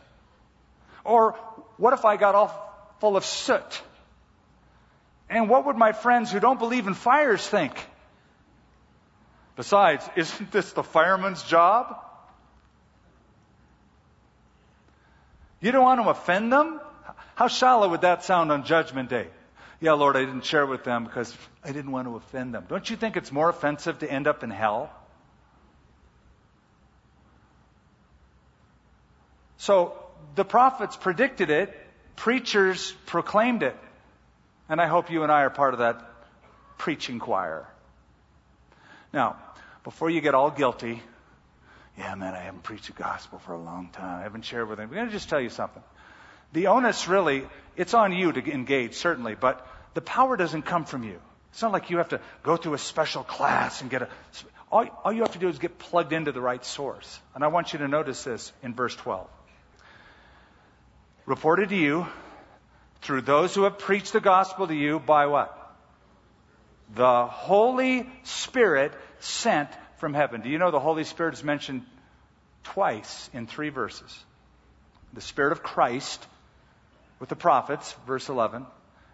Or 1.04 1.34
what 1.78 1.94
if 1.94 2.04
I 2.04 2.18
got 2.18 2.36
all 2.36 2.96
full 3.00 3.16
of 3.16 3.26
soot? 3.26 3.82
And 5.30 5.50
what 5.50 5.66
would 5.66 5.76
my 5.76 5.92
friends 5.92 6.32
who 6.32 6.40
don't 6.40 6.58
believe 6.58 6.88
in 6.88 6.94
fires 6.94 7.46
think? 7.46 7.74
Besides, 9.56 10.08
isn't 10.16 10.52
this 10.52 10.72
the 10.74 10.84
fireman's 10.84 11.44
job? 11.44 12.04
You 15.60 15.72
don't 15.72 15.84
want 15.84 16.02
to 16.02 16.10
offend 16.10 16.52
them? 16.52 16.80
How 17.36 17.48
shallow 17.48 17.90
would 17.90 18.02
that 18.02 18.24
sound 18.24 18.52
on 18.52 18.64
Judgment 18.64 19.10
Day? 19.10 19.28
Yeah, 19.80 19.94
Lord, 19.94 20.18
I 20.18 20.26
didn't 20.26 20.46
share 20.46 20.66
with 20.66 20.84
them 20.84 21.04
because 21.04 21.36
I 21.64 21.72
didn't 21.72 21.92
want 21.92 22.08
to 22.08 22.16
offend 22.16 22.54
them. 22.54 22.66
Don't 22.68 22.90
you 22.90 22.96
think 22.96 23.16
it's 23.16 23.32
more 23.32 23.50
offensive 23.50 24.00
to 24.00 24.12
end 24.12 24.28
up 24.28 24.44
in 24.44 24.50
hell? 24.50 24.92
So 29.58 29.94
the 30.36 30.46
prophets 30.46 30.96
predicted 30.96 31.50
it, 31.50 31.78
preachers 32.16 32.94
proclaimed 33.06 33.64
it. 33.64 33.76
And 34.70 34.82
I 34.82 34.88
hope 34.88 35.12
you 35.12 35.24
and 35.24 35.32
I 35.32 35.42
are 35.44 35.50
part 35.50 35.74
of 35.74 35.80
that 35.80 36.02
preaching 36.78 37.20
choir. 37.20 37.68
Now, 39.14 39.38
before 39.84 40.10
you 40.10 40.22
get 40.22 40.34
all 40.34 40.52
guilty, 40.52 41.02
yeah, 41.98 42.14
man, 42.16 42.34
I 42.34 42.40
haven't 42.40 42.64
preached 42.64 42.88
the 42.88 42.94
gospel 42.94 43.40
for 43.40 43.54
a 43.54 43.60
long 43.60 43.90
time. 43.90 44.20
I 44.20 44.24
haven't 44.24 44.46
shared 44.46 44.68
with 44.70 44.78
them. 44.78 44.90
I'm 44.90 44.96
going 44.96 45.08
to 45.08 45.12
just 45.12 45.30
tell 45.30 45.42
you 45.42 45.50
something. 45.50 45.84
The 46.54 46.68
onus 46.68 47.08
really, 47.08 47.46
it's 47.76 47.94
on 47.94 48.14
you 48.14 48.32
to 48.32 48.52
engage, 48.52 48.96
certainly, 48.96 49.36
but 49.36 49.66
the 49.94 50.02
power 50.02 50.38
doesn't 50.38 50.64
come 50.64 50.86
from 50.86 51.04
you. 51.04 51.20
It's 51.52 51.62
not 51.62 51.72
like 51.72 51.90
you 51.90 51.98
have 51.98 52.10
to 52.10 52.22
go 52.44 52.58
through 52.58 52.74
a 52.76 52.78
special 52.78 53.24
class 53.24 53.82
and 53.82 53.90
get 53.90 54.04
a. 54.04 54.10
All, 54.72 54.86
all 55.04 55.14
you 55.14 55.22
have 55.22 55.32
to 55.32 55.40
do 55.40 55.48
is 55.48 55.60
get 55.60 55.80
plugged 55.80 56.14
into 56.14 56.32
the 56.32 56.42
right 56.42 56.64
source. 56.64 57.20
And 57.34 57.44
I 57.44 57.48
want 57.48 57.74
you 57.74 57.80
to 57.80 57.88
notice 57.88 58.24
this 58.24 58.52
in 58.62 58.74
verse 58.74 58.96
12. 58.96 59.28
Reported 61.26 61.70
to 61.70 61.76
you 61.76 62.08
through 63.02 63.22
those 63.22 63.56
who 63.56 63.64
have 63.64 63.80
preached 63.80 64.14
the 64.14 64.20
gospel 64.20 64.68
to 64.68 64.76
you 64.76 65.00
by 65.00 65.26
what? 65.28 65.54
The 66.96 67.26
Holy 67.26 68.10
Spirit 68.24 68.94
sent 69.20 69.70
from 69.98 70.14
heaven. 70.14 70.42
Do 70.42 70.50
you 70.50 70.58
know 70.58 70.72
the 70.72 70.80
Holy 70.80 71.04
Spirit 71.04 71.34
is 71.34 71.44
mentioned 71.44 71.86
twice 72.64 73.30
in 73.34 73.48
three 73.48 73.70
verses? 73.70 74.18
The 75.14 75.22
Spirit 75.22 75.52
of 75.54 75.64
Christ 75.64 76.26
with 77.20 77.30
the 77.30 77.36
prophets, 77.36 77.96
verse 78.06 78.30
11, 78.30 78.66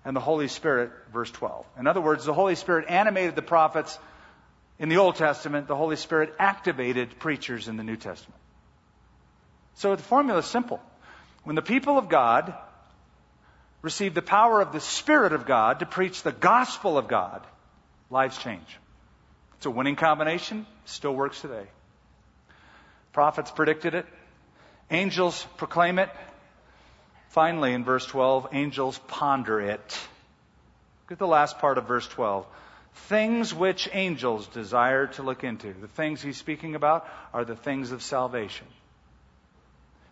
and 0.05 0.15
the 0.15 0.21
Holy 0.21 0.47
Spirit, 0.47 0.91
verse 1.11 1.31
12. 1.31 1.65
In 1.79 1.87
other 1.87 2.01
words, 2.01 2.25
the 2.25 2.33
Holy 2.33 2.55
Spirit 2.55 2.85
animated 2.89 3.35
the 3.35 3.41
prophets 3.41 3.97
in 4.79 4.89
the 4.89 4.97
Old 4.97 5.15
Testament, 5.15 5.67
the 5.67 5.75
Holy 5.75 5.95
Spirit 5.95 6.33
activated 6.39 7.19
preachers 7.19 7.67
in 7.67 7.77
the 7.77 7.83
New 7.83 7.95
Testament. 7.95 8.39
So 9.75 9.95
the 9.95 10.03
formula 10.03 10.39
is 10.39 10.45
simple. 10.45 10.81
When 11.43 11.55
the 11.55 11.61
people 11.61 11.97
of 11.97 12.09
God 12.09 12.53
receive 13.81 14.13
the 14.13 14.21
power 14.21 14.61
of 14.61 14.71
the 14.71 14.79
Spirit 14.79 15.33
of 15.33 15.45
God 15.45 15.79
to 15.79 15.85
preach 15.85 16.23
the 16.23 16.31
gospel 16.31 16.97
of 16.97 17.07
God, 17.07 17.45
lives 18.09 18.37
change. 18.37 18.79
It's 19.57 19.65
a 19.65 19.71
winning 19.71 19.95
combination, 19.95 20.65
still 20.85 21.13
works 21.13 21.41
today. 21.41 21.67
Prophets 23.11 23.51
predicted 23.51 23.93
it, 23.93 24.05
angels 24.89 25.45
proclaim 25.57 25.99
it, 25.99 26.09
Finally, 27.33 27.73
in 27.73 27.83
verse 27.83 28.05
12, 28.05 28.49
angels 28.51 28.99
ponder 29.07 29.59
it. 29.59 29.99
Look 31.03 31.13
at 31.13 31.17
the 31.17 31.25
last 31.25 31.57
part 31.57 31.79
of 31.79 31.87
verse 31.87 32.07
12. 32.07 32.45
Things 33.07 33.51
which 33.51 33.89
angels 33.91 34.45
desire 34.45 35.07
to 35.07 35.23
look 35.23 35.43
into. 35.43 35.73
The 35.73 35.87
things 35.87 36.21
he's 36.21 36.37
speaking 36.37 36.75
about 36.75 37.09
are 37.33 37.43
the 37.43 37.55
things 37.55 37.91
of 37.91 38.03
salvation. 38.03 38.67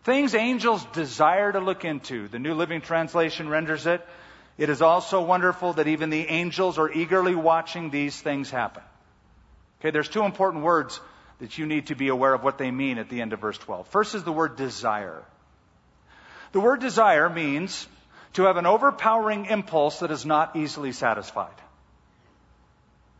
Things 0.04 0.34
angels 0.34 0.84
desire 0.94 1.52
to 1.52 1.60
look 1.60 1.86
into. 1.86 2.28
The 2.28 2.40
New 2.40 2.56
Living 2.56 2.82
Translation 2.82 3.50
renders 3.50 3.86
it. 3.86 4.04
It 4.58 4.72
is 4.72 4.82
also 4.82 5.22
wonderful 5.22 5.74
that 5.74 5.88
even 5.88 6.10
the 6.10 6.26
angels 6.26 6.80
are 6.80 6.92
eagerly 6.92 7.36
watching 7.36 7.92
these 7.92 8.20
things 8.20 8.50
happen. 8.50 8.82
Okay, 9.80 9.92
there's 9.92 10.10
two 10.10 10.24
important 10.24 10.64
words 10.64 11.00
that 11.38 11.60
you 11.60 11.68
need 11.68 11.86
to 11.88 11.96
be 11.96 12.08
aware 12.08 12.34
of 12.34 12.44
what 12.44 12.58
they 12.58 12.72
mean 12.72 12.98
at 12.98 13.10
the 13.10 13.22
end 13.22 13.32
of 13.32 13.42
verse 13.42 13.60
12. 13.60 13.90
First 13.90 14.16
is 14.16 14.24
the 14.24 14.32
word 14.32 14.56
desire. 14.56 15.24
The 16.52 16.60
word 16.60 16.80
desire 16.80 17.30
means 17.30 17.88
to 18.34 18.44
have 18.44 18.58
an 18.58 18.66
overpowering 18.66 19.46
impulse 19.46 20.00
that 20.00 20.12
is 20.12 20.26
not 20.26 20.56
easily 20.56 20.92
satisfied. 20.92 21.54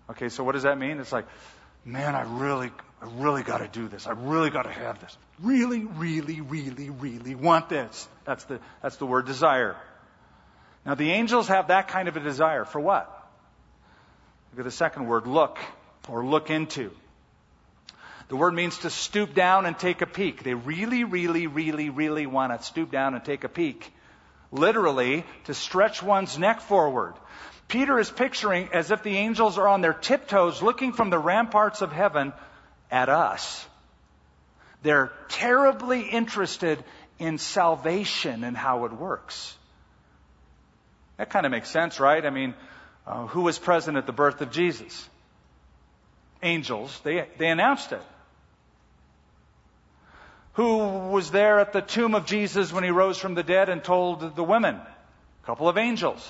Okay, 0.10 0.30
so 0.30 0.44
what 0.44 0.54
does 0.54 0.64
that 0.64 0.78
mean? 0.78 1.00
It's 1.00 1.12
like, 1.12 1.26
man, 1.86 2.16
I 2.16 2.22
really, 2.22 2.72
I 3.02 3.08
really 3.16 3.44
got 3.44 3.60
to 3.60 3.68
do 3.68 3.88
this. 3.88 4.08
I 4.08 4.12
really 4.12 4.50
got 4.50 4.64
to 4.64 4.72
have 4.72 5.00
this. 5.00 5.18
Really, 5.42 5.86
really, 5.86 6.42
really, 6.42 6.90
really 6.90 7.36
want 7.36 7.70
this. 7.70 8.08
That's 8.26 8.44
the, 8.46 8.60
that's 8.82 8.98
the 8.98 9.06
word 9.06 9.26
desire. 9.26 9.76
Now, 10.86 10.96
the 10.96 11.12
angels 11.12 11.48
have 11.48 11.68
that 11.68 11.88
kind 11.88 12.08
of 12.08 12.18
a 12.18 12.20
desire. 12.20 12.66
For 12.66 12.80
what? 12.80 13.08
Look 14.52 14.60
at 14.60 14.66
the 14.66 14.72
second 14.72 15.08
word, 15.08 15.28
look, 15.28 15.58
or 16.10 16.26
look 16.26 16.50
into. 16.50 16.92
The 18.32 18.38
word 18.38 18.54
means 18.54 18.78
to 18.78 18.90
stoop 18.90 19.34
down 19.34 19.66
and 19.66 19.78
take 19.78 20.02
a 20.02 20.06
peek. 20.06 20.44
They 20.44 20.54
really, 20.54 21.04
really, 21.04 21.48
really, 21.48 21.90
really 21.90 22.26
want 22.26 22.58
to 22.58 22.66
stoop 22.66 22.90
down 22.90 23.14
and 23.14 23.26
take 23.26 23.44
a 23.44 23.50
peek. 23.50 23.94
Literally, 24.54 25.26
to 25.44 25.54
stretch 25.54 26.02
one's 26.02 26.40
neck 26.40 26.62
forward. 26.62 27.14
Peter 27.68 28.00
is 28.00 28.10
picturing 28.10 28.70
as 28.72 28.90
if 28.90 29.04
the 29.04 29.18
angels 29.18 29.58
are 29.58 29.68
on 29.68 29.82
their 29.82 29.92
tiptoes 29.92 30.62
looking 30.62 30.94
from 30.94 31.10
the 31.10 31.20
ramparts 31.20 31.82
of 31.82 31.92
heaven 31.92 32.32
at 32.90 33.10
us. 33.10 33.68
They're 34.82 35.12
terribly 35.28 36.04
interested 36.04 36.82
in 37.20 37.38
salvation 37.38 38.46
and 38.46 38.56
how 38.56 38.86
it 38.86 38.94
works. 38.94 39.58
That 41.18 41.30
kind 41.32 41.46
of 41.46 41.52
makes 41.52 41.70
sense, 41.70 42.00
right? 42.00 42.26
I 42.26 42.30
mean, 42.30 42.54
uh, 43.06 43.28
who 43.28 43.42
was 43.42 43.60
present 43.60 43.98
at 43.98 44.06
the 44.06 44.14
birth 44.14 44.40
of 44.40 44.52
Jesus? 44.52 45.10
Angels. 46.42 46.98
They, 47.04 47.28
they 47.38 47.50
announced 47.50 47.92
it 47.92 48.02
who 50.54 50.78
was 51.10 51.32
there 51.32 51.60
at 51.60 51.74
the 51.74 51.82
tomb 51.82 52.14
of 52.14 52.26
Jesus 52.26 52.74
when 52.74 52.84
he 52.84 52.90
rose 52.90 53.18
from 53.18 53.36
the 53.36 53.44
dead 53.44 53.70
and 53.70 53.84
told 53.84 54.36
the 54.36 54.44
women? 54.44 54.76
A 54.76 55.46
couple 55.46 55.70
of 55.70 55.78
angels. 55.78 56.30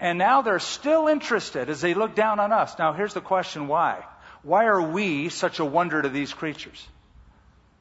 And 0.00 0.18
now 0.18 0.42
they're 0.42 0.58
still 0.58 1.06
interested 1.06 1.68
as 1.68 1.80
they 1.80 1.94
look 1.94 2.14
down 2.14 2.40
on 2.40 2.52
us. 2.52 2.78
Now, 2.78 2.92
here's 2.92 3.14
the 3.14 3.20
question 3.20 3.68
why? 3.68 4.04
Why 4.42 4.64
are 4.66 4.82
we 4.82 5.28
such 5.28 5.60
a 5.60 5.64
wonder 5.64 6.02
to 6.02 6.08
these 6.08 6.32
creatures? 6.32 6.86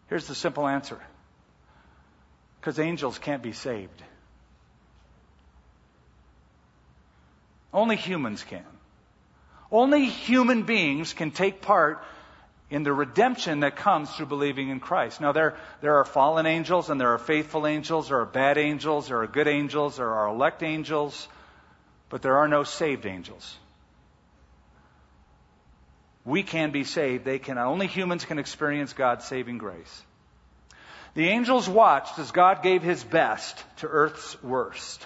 Here's 0.08 0.28
the 0.28 0.36
simple 0.36 0.68
answer 0.68 1.00
because 2.60 2.78
angels 2.78 3.18
can't 3.18 3.42
be 3.42 3.54
saved. 3.54 4.04
Only 7.74 7.96
humans 7.96 8.44
can. 8.44 8.66
Only 9.72 10.06
human 10.06 10.64
beings 10.64 11.14
can 11.14 11.32
take 11.32 11.62
part 11.62 12.04
in 12.72 12.84
the 12.84 12.94
redemption 12.94 13.60
that 13.60 13.76
comes 13.76 14.10
through 14.10 14.28
believing 14.28 14.70
in 14.70 14.80
Christ. 14.80 15.20
Now, 15.20 15.34
there, 15.34 15.58
there 15.82 15.98
are 15.98 16.06
fallen 16.06 16.46
angels 16.46 16.90
and 16.90 17.00
there 17.00 17.14
are 17.14 17.18
faithful 17.20 17.68
angels, 17.68 18.08
there 18.08 18.22
are 18.22 18.26
bad 18.26 18.58
angels, 18.58 19.10
there 19.10 19.22
are 19.22 19.28
good 19.28 19.50
angels, 19.50 19.98
there 19.98 20.10
are 20.10 20.30
elect 20.30 20.64
angels, 20.64 21.28
but 22.10 22.22
there 22.22 22.38
are 22.38 22.48
no 22.48 22.64
saved 22.64 23.06
angels. 23.06 23.58
We 26.24 26.44
can 26.44 26.72
be 26.72 26.86
saved. 26.86 27.26
They 27.26 27.40
can. 27.40 27.58
Only 27.58 27.88
humans 27.88 28.26
can 28.26 28.40
experience 28.40 28.94
God's 28.94 29.26
saving 29.26 29.58
grace. 29.58 30.04
The 31.14 31.28
angels 31.28 31.68
watched 31.68 32.20
as 32.20 32.32
God 32.32 32.64
gave 32.64 32.84
his 32.84 33.04
best 33.04 33.62
to 33.78 33.88
earth's 33.88 34.42
worst. 34.42 35.06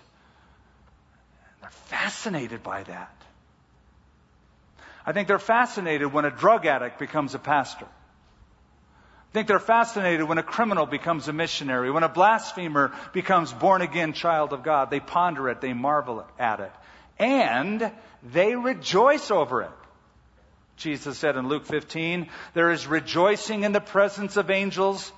They're 1.61 1.69
fascinated 1.69 2.61
by 2.61 2.83
that. 2.83 3.15
I 5.05 5.13
think 5.13 5.27
they're 5.27 5.39
fascinated 5.39 6.11
when 6.11 6.25
a 6.25 6.31
drug 6.31 6.65
addict 6.65 6.99
becomes 6.99 7.35
a 7.35 7.39
pastor. 7.39 7.85
I 7.85 9.33
think 9.33 9.47
they're 9.47 9.59
fascinated 9.59 10.27
when 10.27 10.37
a 10.37 10.43
criminal 10.43 10.85
becomes 10.85 11.27
a 11.27 11.33
missionary, 11.33 11.91
when 11.91 12.03
a 12.03 12.09
blasphemer 12.09 12.93
becomes 13.13 13.51
born 13.51 13.81
again 13.81 14.13
child 14.13 14.53
of 14.53 14.63
God. 14.63 14.89
They 14.89 15.01
ponder 15.01 15.49
it, 15.49 15.61
they 15.61 15.73
marvel 15.73 16.25
at 16.39 16.61
it, 16.61 16.71
and 17.19 17.91
they 18.23 18.55
rejoice 18.55 19.29
over 19.31 19.63
it. 19.63 19.71
Jesus 20.77 21.17
said 21.17 21.37
in 21.37 21.47
Luke 21.47 21.65
15, 21.65 22.29
there 22.53 22.71
is 22.71 22.87
rejoicing 22.87 23.63
in 23.63 23.71
the 23.71 23.81
presence 23.81 24.37
of 24.37 24.49
angels 24.49 25.11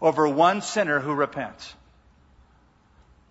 over 0.00 0.26
one 0.28 0.60
sinner 0.60 1.00
who 1.00 1.12
repents. 1.12 1.74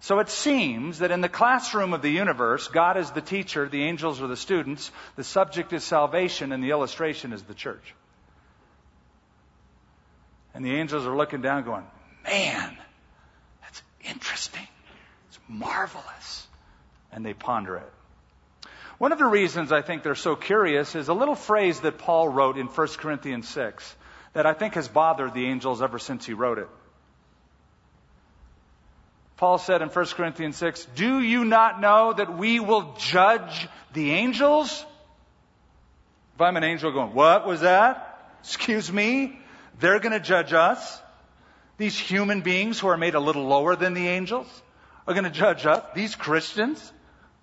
So 0.04 0.20
it 0.20 0.28
seems 0.28 1.00
that 1.00 1.12
in 1.12 1.22
the 1.22 1.30
classroom 1.30 1.94
of 1.94 2.02
the 2.02 2.10
universe, 2.10 2.68
God 2.68 2.98
is 2.98 3.12
the 3.12 3.22
teacher, 3.22 3.70
the 3.70 3.84
angels 3.84 4.22
are 4.22 4.28
the 4.28 4.36
students, 4.36 4.92
the 5.16 5.24
subject 5.24 5.72
is 5.72 5.82
salvation, 5.82 6.52
and 6.52 6.62
the 6.62 6.72
illustration 6.72 7.32
is 7.32 7.42
the 7.44 7.54
church. 7.54 7.96
And 10.54 10.66
the 10.66 10.76
angels 10.76 11.06
are 11.06 11.16
looking 11.16 11.42
down 11.42 11.64
going, 11.64 11.86
man, 12.26 12.78
that's 13.62 13.82
interesting. 14.04 14.68
It's 15.30 15.40
marvelous. 15.48 16.48
And 17.14 17.26
they 17.26 17.34
ponder 17.34 17.78
it. 17.78 18.70
One 18.98 19.14
of 19.14 19.20
the 19.20 19.26
reasons 19.26 19.72
I 19.72 19.84
think 19.84 20.04
they're 20.04 20.16
so 20.16 20.36
curious 20.36 20.96
is 20.96 21.08
a 21.08 21.14
little 21.14 21.36
phrase 21.36 21.80
that 21.80 21.98
Paul 21.98 22.28
wrote 22.28 22.58
in 22.58 22.68
1 22.68 22.88
Corinthians 22.98 23.48
6 23.48 23.96
that 24.34 24.46
I 24.46 24.54
think 24.54 24.74
has 24.74 24.90
bothered 24.90 25.34
the 25.34 25.46
angels 25.46 25.82
ever 25.82 25.98
since 25.98 26.26
he 26.26 26.34
wrote 26.34 26.58
it. 26.58 26.68
Paul 29.38 29.58
said 29.58 29.82
in 29.82 29.90
1 29.90 30.06
Corinthians 30.08 30.58
6, 30.58 30.86
Do 30.96 31.20
you 31.20 31.44
not 31.44 31.82
know 31.82 32.14
that 32.14 32.38
we 32.38 32.60
will 32.60 32.96
judge 32.98 33.68
the 33.94 34.12
angels? 34.12 34.86
If 36.36 36.42
I'm 36.42 36.58
an 36.58 36.64
angel 36.64 36.92
going, 36.92 37.14
What 37.14 37.46
was 37.46 37.62
that? 37.62 38.36
Excuse 38.42 38.92
me? 38.92 39.40
They're 39.80 40.00
going 40.00 40.14
to 40.14 40.20
judge 40.20 40.54
us. 40.54 41.02
These 41.78 41.98
human 41.98 42.42
beings 42.42 42.80
who 42.80 42.88
are 42.88 42.98
made 42.98 43.16
a 43.16 43.20
little 43.20 43.46
lower 43.46 43.76
than 43.76 43.94
the 43.94 44.08
angels 44.08 44.48
are 45.08 45.14
going 45.14 45.24
to 45.24 45.32
judge 45.32 45.66
us. 45.66 45.84
These 45.96 46.16
Christians 46.16 46.94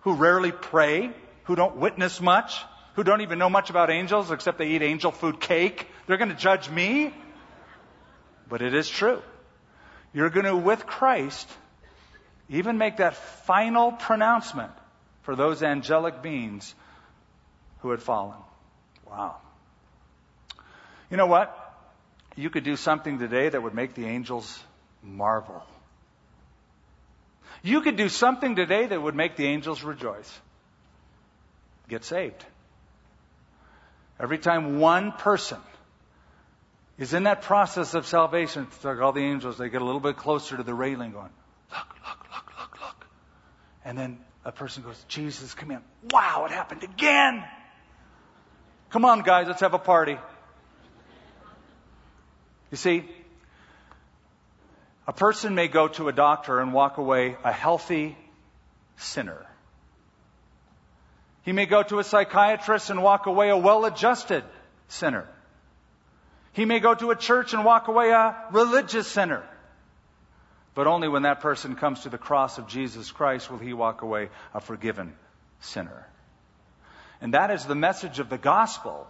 who 0.00 0.14
rarely 0.14 0.52
pray, 0.52 1.10
who 1.44 1.56
don't 1.56 1.76
witness 1.76 2.20
much, 2.20 2.62
who 2.94 3.04
don't 3.04 3.20
even 3.22 3.38
know 3.38 3.50
much 3.50 3.70
about 3.70 3.90
angels 3.90 4.30
except 4.30 4.58
they 4.58 4.68
eat 4.68 4.82
angel 4.82 5.10
food 5.10 5.40
cake, 5.40 5.86
they're 6.06 6.16
going 6.16 6.30
to 6.30 6.36
judge 6.36 6.70
me. 6.70 7.12
But 8.48 8.62
it 8.62 8.74
is 8.74 8.88
true. 8.88 9.22
You're 10.12 10.30
going 10.30 10.46
to, 10.46 10.56
with 10.56 10.86
Christ, 10.86 11.48
even 12.50 12.78
make 12.78 12.96
that 12.96 13.14
final 13.14 13.92
pronouncement 13.92 14.72
for 15.22 15.36
those 15.36 15.62
angelic 15.62 16.20
beings 16.20 16.74
who 17.80 17.90
had 17.90 18.02
fallen. 18.02 18.36
Wow. 19.08 19.36
You 21.10 21.16
know 21.16 21.26
what? 21.26 21.56
You 22.36 22.50
could 22.50 22.64
do 22.64 22.76
something 22.76 23.18
today 23.18 23.48
that 23.48 23.62
would 23.62 23.74
make 23.74 23.94
the 23.94 24.06
angels 24.06 24.62
marvel. 25.02 25.62
You 27.62 27.80
could 27.82 27.96
do 27.96 28.08
something 28.08 28.56
today 28.56 28.86
that 28.86 29.00
would 29.00 29.14
make 29.14 29.36
the 29.36 29.46
angels 29.46 29.82
rejoice. 29.82 30.40
Get 31.88 32.04
saved. 32.04 32.44
Every 34.18 34.38
time 34.38 34.78
one 34.78 35.12
person 35.12 35.58
is 36.98 37.14
in 37.14 37.24
that 37.24 37.42
process 37.42 37.94
of 37.94 38.06
salvation, 38.06 38.66
it's 38.70 38.84
like 38.84 39.00
all 39.00 39.12
the 39.12 39.24
angels, 39.24 39.58
they 39.58 39.68
get 39.68 39.82
a 39.82 39.84
little 39.84 40.00
bit 40.00 40.16
closer 40.16 40.56
to 40.56 40.62
the 40.62 40.74
railing 40.74 41.12
going, 41.12 41.30
look, 41.70 41.88
look, 42.06 42.29
and 43.84 43.96
then 43.96 44.18
a 44.44 44.52
person 44.52 44.82
goes, 44.82 45.02
Jesus, 45.08 45.54
come 45.54 45.70
in. 45.70 45.80
Wow, 46.10 46.46
it 46.46 46.52
happened 46.52 46.82
again. 46.82 47.44
Come 48.90 49.04
on, 49.04 49.22
guys, 49.22 49.46
let's 49.46 49.60
have 49.60 49.74
a 49.74 49.78
party. 49.78 50.16
You 52.70 52.76
see, 52.76 53.04
a 55.06 55.12
person 55.12 55.54
may 55.54 55.68
go 55.68 55.88
to 55.88 56.08
a 56.08 56.12
doctor 56.12 56.60
and 56.60 56.72
walk 56.72 56.98
away 56.98 57.36
a 57.42 57.52
healthy 57.52 58.16
sinner. 58.96 59.46
He 61.42 61.52
may 61.52 61.66
go 61.66 61.82
to 61.82 61.98
a 61.98 62.04
psychiatrist 62.04 62.90
and 62.90 63.02
walk 63.02 63.26
away 63.26 63.48
a 63.48 63.56
well 63.56 63.84
adjusted 63.84 64.44
sinner. 64.88 65.26
He 66.52 66.64
may 66.64 66.80
go 66.80 66.94
to 66.94 67.10
a 67.10 67.16
church 67.16 67.54
and 67.54 67.64
walk 67.64 67.88
away 67.88 68.10
a 68.10 68.36
religious 68.52 69.06
sinner. 69.06 69.44
But 70.74 70.86
only 70.86 71.08
when 71.08 71.22
that 71.22 71.40
person 71.40 71.74
comes 71.74 72.00
to 72.00 72.08
the 72.08 72.18
cross 72.18 72.58
of 72.58 72.68
Jesus 72.68 73.10
Christ 73.10 73.50
will 73.50 73.58
he 73.58 73.72
walk 73.72 74.02
away 74.02 74.28
a 74.54 74.60
forgiven 74.60 75.14
sinner. 75.60 76.06
And 77.20 77.34
that 77.34 77.50
is 77.50 77.64
the 77.64 77.74
message 77.74 78.18
of 78.18 78.28
the 78.28 78.38
gospel 78.38 79.06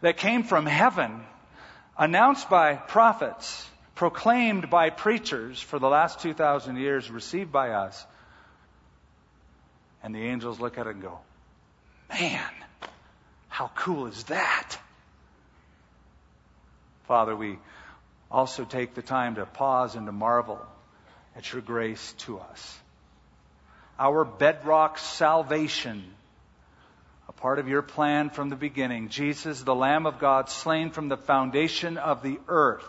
that 0.00 0.16
came 0.16 0.42
from 0.42 0.66
heaven, 0.66 1.22
announced 1.98 2.48
by 2.48 2.74
prophets, 2.74 3.68
proclaimed 3.94 4.70
by 4.70 4.90
preachers 4.90 5.60
for 5.60 5.78
the 5.78 5.88
last 5.88 6.20
2,000 6.20 6.76
years, 6.76 7.10
received 7.10 7.52
by 7.52 7.70
us. 7.70 8.06
And 10.02 10.14
the 10.14 10.22
angels 10.22 10.58
look 10.58 10.78
at 10.78 10.86
it 10.86 10.94
and 10.94 11.02
go, 11.02 11.18
man, 12.08 12.50
how 13.48 13.70
cool 13.74 14.06
is 14.06 14.24
that? 14.24 14.78
Father, 17.06 17.36
we 17.36 17.58
also 18.30 18.64
take 18.64 18.94
the 18.94 19.02
time 19.02 19.34
to 19.36 19.46
pause 19.46 19.96
and 19.96 20.06
to 20.06 20.12
marvel 20.12 20.60
at 21.36 21.52
your 21.52 21.62
grace 21.62 22.14
to 22.18 22.38
us. 22.38 22.78
Our 23.98 24.24
bedrock 24.24 24.98
salvation 24.98 26.04
a 27.30 27.32
part 27.32 27.60
of 27.60 27.68
your 27.68 27.82
plan 27.82 28.28
from 28.28 28.48
the 28.48 28.56
beginning. 28.56 29.08
Jesus, 29.08 29.62
the 29.62 29.72
Lamb 29.72 30.04
of 30.04 30.18
God, 30.18 30.48
slain 30.48 30.90
from 30.90 31.08
the 31.08 31.16
foundation 31.16 31.96
of 31.96 32.24
the 32.24 32.40
earth. 32.48 32.88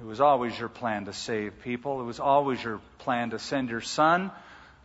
It 0.00 0.06
was 0.06 0.22
always 0.22 0.58
your 0.58 0.70
plan 0.70 1.04
to 1.04 1.12
save 1.12 1.60
people. 1.62 2.00
It 2.00 2.04
was 2.04 2.18
always 2.18 2.64
your 2.64 2.80
plan 3.00 3.28
to 3.30 3.38
send 3.38 3.68
your 3.68 3.82
Son. 3.82 4.30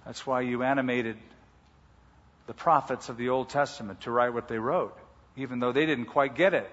That's 0.05 0.27
why 0.27 0.41
you 0.41 0.63
animated 0.63 1.15
the 2.45 2.53
prophets 2.53 3.07
of 3.07 3.15
the 3.15 3.29
Old 3.29 3.47
Testament 3.47 4.01
to 4.01 4.11
write 4.11 4.33
what 4.33 4.49
they 4.49 4.59
wrote, 4.59 4.97
even 5.37 5.59
though 5.59 5.71
they 5.71 5.85
didn't 5.85 6.07
quite 6.07 6.35
get 6.35 6.53
it. 6.53 6.69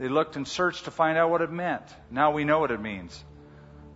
They 0.00 0.08
looked 0.08 0.36
and 0.36 0.48
searched 0.48 0.86
to 0.86 0.90
find 0.90 1.18
out 1.18 1.28
what 1.28 1.42
it 1.42 1.52
meant. 1.52 1.82
Now 2.10 2.30
we 2.30 2.44
know 2.44 2.58
what 2.58 2.70
it 2.70 2.80
means. 2.80 3.22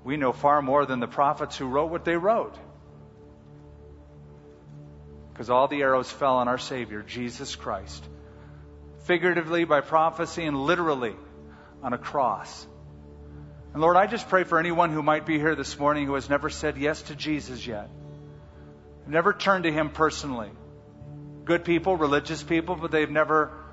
We 0.05 0.19
know 0.19 0.33
far 0.33 0.61
more 0.61 0.85
than 0.85 1.01
the 1.01 1.07
prophets 1.07 1.57
who 1.57 1.65
wrote 1.65 1.91
what 1.91 2.05
they 2.05 2.19
wrote. 2.19 2.55
Because 5.33 5.49
all 5.49 5.67
the 5.67 5.81
arrows 5.81 6.11
fell 6.11 6.37
on 6.37 6.47
our 6.47 6.59
Savior, 6.59 7.03
Jesus 7.03 7.57
Christ. 7.57 8.05
Figuratively 9.05 9.65
by 9.65 9.81
prophecy 9.81 10.45
and 10.45 10.67
literally 10.67 11.17
on 11.83 11.95
a 11.95 11.99
cross. 11.99 12.67
And 13.73 13.81
Lord, 13.81 13.97
I 13.97 14.07
just 14.07 14.29
pray 14.29 14.45
for 14.45 14.59
anyone 14.59 14.91
who 14.91 15.03
might 15.03 15.25
be 15.25 15.39
here 15.39 15.57
this 15.57 15.79
morning 15.79 16.05
who 16.05 16.17
has 16.17 16.29
never 16.29 16.51
said 16.51 16.77
yes 16.77 17.01
to 17.05 17.15
Jesus 17.15 17.67
yet, 17.67 17.89
never 19.07 19.33
turned 19.33 19.65
to 19.65 19.73
Him 19.73 19.89
personally. 19.89 20.51
Good 21.47 21.65
people, 21.65 21.97
religious 21.97 22.43
people, 22.43 22.77
but 22.77 22.91
they've 22.91 23.11
never 23.11 23.64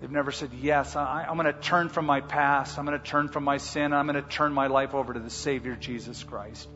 They've 0.00 0.10
never 0.10 0.30
said, 0.30 0.50
Yes, 0.52 0.94
I, 0.94 1.26
am 1.28 1.36
going 1.36 1.52
to 1.52 1.60
turn 1.60 1.88
from 1.88 2.06
my 2.06 2.20
past. 2.20 2.78
I'm 2.78 2.86
going 2.86 2.98
to 2.98 3.04
turn 3.04 3.28
from 3.28 3.44
my 3.44 3.58
sin. 3.58 3.92
I'm 3.92 4.06
going 4.06 4.22
to 4.22 4.28
turn 4.28 4.52
my 4.52 4.68
life 4.68 4.94
over 4.94 5.12
to 5.12 5.20
the 5.20 5.30
Savior, 5.30 5.74
Jesus 5.74 6.22
Christ. 6.22 6.68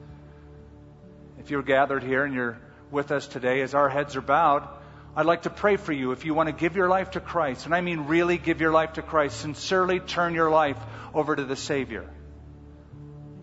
If 1.38 1.50
you're 1.50 1.62
gathered 1.62 2.02
here 2.02 2.24
and 2.24 2.34
you're 2.34 2.58
with 2.90 3.12
us 3.12 3.26
today, 3.26 3.62
as 3.62 3.74
our 3.74 3.88
heads 3.88 4.16
are 4.16 4.20
bowed, 4.22 4.68
I'd 5.14 5.26
like 5.26 5.42
to 5.42 5.50
pray 5.50 5.76
for 5.76 5.92
you. 5.92 6.12
If 6.12 6.24
you 6.24 6.34
want 6.34 6.48
to 6.48 6.52
give 6.52 6.74
your 6.74 6.88
life 6.88 7.12
to 7.12 7.20
Christ, 7.20 7.66
and 7.66 7.74
I 7.74 7.80
mean 7.80 8.06
really 8.06 8.38
give 8.38 8.60
your 8.60 8.72
life 8.72 8.94
to 8.94 9.02
Christ, 9.02 9.40
sincerely 9.40 10.00
turn 10.00 10.34
your 10.34 10.50
life 10.50 10.78
over 11.14 11.36
to 11.36 11.44
the 11.44 11.56
Savior. 11.56 12.08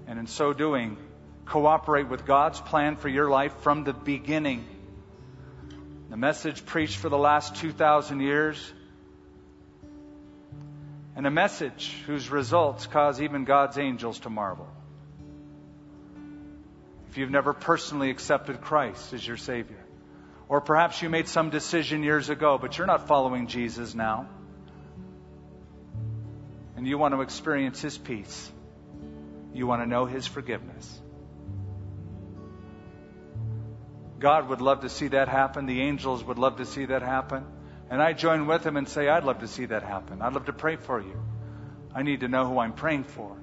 And 0.08 0.20
in 0.20 0.28
so 0.28 0.52
doing, 0.52 0.98
cooperate 1.46 2.10
with 2.10 2.26
God's 2.26 2.60
plan 2.60 2.96
for 2.96 3.08
your 3.08 3.30
life 3.30 3.54
from 3.62 3.84
the 3.84 3.94
beginning. 3.94 4.66
The 6.10 6.18
message 6.18 6.66
preached 6.66 6.98
for 6.98 7.10
the 7.10 7.18
last 7.18 7.56
2,000 7.58 8.20
years 8.20 8.74
and 11.20 11.28
a 11.28 11.32
message 11.32 11.98
whose 12.08 12.30
results 12.30 12.88
cause 12.88 13.22
even 13.22 13.44
God's 13.44 13.78
angels 13.78 14.20
to 14.20 14.30
marvel. 14.30 14.70
If 17.10 17.18
you've 17.18 17.30
never 17.30 17.52
personally 17.52 18.10
accepted 18.10 18.62
Christ 18.62 19.12
as 19.12 19.28
your 19.28 19.36
Savior, 19.36 19.84
or 20.48 20.62
perhaps 20.62 21.02
you 21.02 21.10
made 21.10 21.28
some 21.28 21.50
decision 21.50 22.04
years 22.04 22.30
ago, 22.30 22.58
but 22.58 22.78
you're 22.78 22.88
not 22.88 23.10
following 23.10 23.48
Jesus 23.48 23.94
now, 23.94 24.30
and 26.78 26.88
you 26.88 26.98
want 26.98 27.14
to 27.14 27.20
experience 27.20 27.82
His 27.82 27.98
peace, 27.98 28.50
you 29.54 29.68
want 29.68 29.82
to 29.82 29.90
know 29.90 30.06
His 30.06 30.26
forgiveness. 30.26 31.02
God 34.20 34.48
would 34.48 34.62
love 34.62 34.84
to 34.84 34.90
see 34.90 35.10
that 35.10 35.28
happen. 35.28 35.66
The 35.66 35.82
angels 35.82 36.24
would 36.24 36.40
love 36.40 36.60
to 36.60 36.66
see 36.66 36.86
that 36.86 37.02
happen. 37.02 37.44
And 37.90 38.02
I 38.02 38.14
join 38.14 38.46
with 38.46 38.66
him 38.66 38.78
and 38.78 38.88
say, 38.88 39.10
I'd 39.10 39.24
love 39.24 39.40
to 39.40 39.48
see 39.48 39.66
that 39.66 39.84
happen. 39.84 40.22
I'd 40.22 40.34
love 40.34 40.46
to 40.46 40.54
pray 40.54 40.76
for 40.76 41.02
you. 41.02 41.20
I 41.94 42.04
need 42.04 42.20
to 42.20 42.28
know 42.28 42.46
who 42.46 42.60
I'm 42.60 42.74
praying 42.74 43.06
for. 43.06 43.36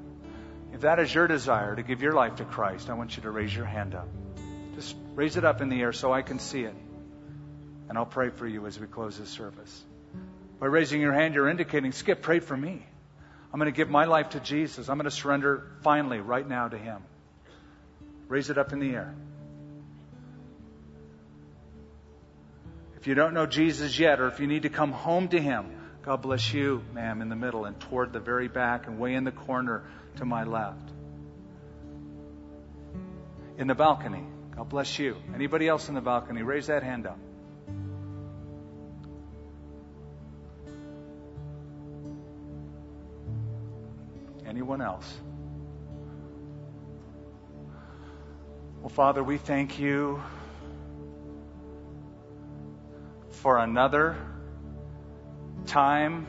If 0.72 0.82
that 0.82 0.99
is 1.01 1.12
your 1.12 1.26
desire 1.26 1.74
to 1.74 1.82
give 1.82 2.03
your 2.03 2.12
life 2.12 2.36
to 2.36 2.44
Christ, 2.44 2.90
I 2.90 2.94
want 2.94 3.16
you 3.16 3.22
to 3.22 3.30
raise 3.30 3.55
your 3.55 3.64
hand 3.64 3.94
up. 3.94 4.09
Just 4.74 4.94
raise 5.14 5.36
it 5.36 5.44
up 5.44 5.61
in 5.61 5.68
the 5.68 5.80
air 5.80 5.92
so 5.92 6.12
I 6.12 6.22
can 6.22 6.38
see 6.38 6.62
it. 6.62 6.74
And 7.88 7.99
I'll 7.99 8.07
pray 8.07 8.30
for 8.30 8.47
you 8.47 8.66
as 8.66 8.78
we 8.78 8.86
close 8.86 9.18
this 9.18 9.30
service. 9.30 9.84
By 10.61 10.66
raising 10.66 11.01
your 11.01 11.12
hand, 11.12 11.34
you're 11.34 11.49
indicating, 11.49 11.92
Skip, 11.92 12.22
pray 12.22 12.40
for 12.40 12.57
me. 12.57 12.86
I'm 13.53 13.59
going 13.59 13.72
to 13.72 13.76
give 13.76 13.88
my 13.88 14.05
life 14.05 14.30
to 14.30 14.40
Jesus. 14.40 14.88
I'm 14.88 14.97
going 14.97 15.05
to 15.05 15.11
surrender 15.11 15.66
finally 15.82 16.20
right 16.20 16.47
now 16.47 16.68
to 16.68 16.76
Him. 16.76 17.03
Raise 18.28 18.51
it 18.51 18.59
up 18.59 18.72
in 18.72 18.80
the 18.80 18.90
air. 18.90 19.14
If 23.07 23.11
you 23.11 23.14
don't 23.14 23.34
know 23.34 23.46
Jesus 23.46 23.96
yet, 23.96 24.18
or 24.18 24.26
if 24.26 24.40
you 24.40 24.48
need 24.48 24.64
to 24.64 24.68
come 24.68 24.90
home 24.90 25.28
to 25.28 25.40
Him, 25.40 25.70
God 26.02 26.22
bless 26.22 26.52
you, 26.52 26.82
ma'am, 26.92 27.22
in 27.22 27.28
the 27.28 27.36
middle 27.36 27.64
and 27.64 27.78
toward 27.78 28.12
the 28.12 28.18
very 28.18 28.48
back 28.48 28.88
and 28.88 28.98
way 28.98 29.14
in 29.14 29.22
the 29.22 29.30
corner 29.30 29.84
to 30.16 30.24
my 30.24 30.42
left. 30.42 30.90
In 33.59 33.68
the 33.68 33.76
balcony, 33.76 34.24
God 34.57 34.68
bless 34.68 34.98
you. 34.98 35.14
Anybody 35.32 35.68
else 35.68 35.88
in 35.88 35.94
the 35.94 36.00
balcony, 36.00 36.42
raise 36.42 36.66
that 36.66 36.82
hand 36.82 37.07
up. 37.07 37.20
Anyone 44.44 44.82
else? 44.82 45.20
Well, 48.80 48.88
Father, 48.88 49.22
we 49.22 49.38
thank 49.38 49.78
you 49.78 50.20
for 53.47 53.59
another 53.59 54.16
time 55.66 56.26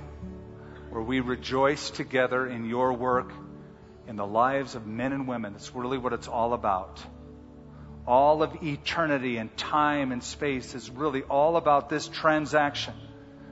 where 0.91 1.01
we 1.01 1.19
rejoice 1.19 1.89
together 1.89 2.45
in 2.45 2.63
your 2.63 2.93
work 2.93 3.33
in 4.07 4.15
the 4.17 4.27
lives 4.27 4.75
of 4.75 4.85
men 4.85 5.11
and 5.13 5.27
women. 5.27 5.53
That's 5.53 5.73
really 5.73 5.97
what 5.97 6.13
it's 6.13 6.27
all 6.27 6.53
about. 6.53 7.01
All 8.05 8.43
of 8.43 8.61
eternity 8.61 9.37
and 9.37 9.49
time 9.57 10.11
and 10.11 10.23
space 10.23 10.75
is 10.75 10.91
really 10.91 11.23
all 11.23 11.57
about 11.57 11.89
this 11.89 12.07
transaction 12.07 12.93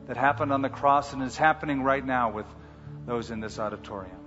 that 0.05 0.15
happened 0.15 0.53
on 0.53 0.61
the 0.61 0.69
cross 0.69 1.13
and 1.13 1.23
is 1.23 1.35
happening 1.35 1.81
right 1.81 2.05
now 2.05 2.29
with 2.29 2.45
those 3.07 3.31
in 3.31 3.39
this 3.39 3.57
auditorium. 3.57 4.19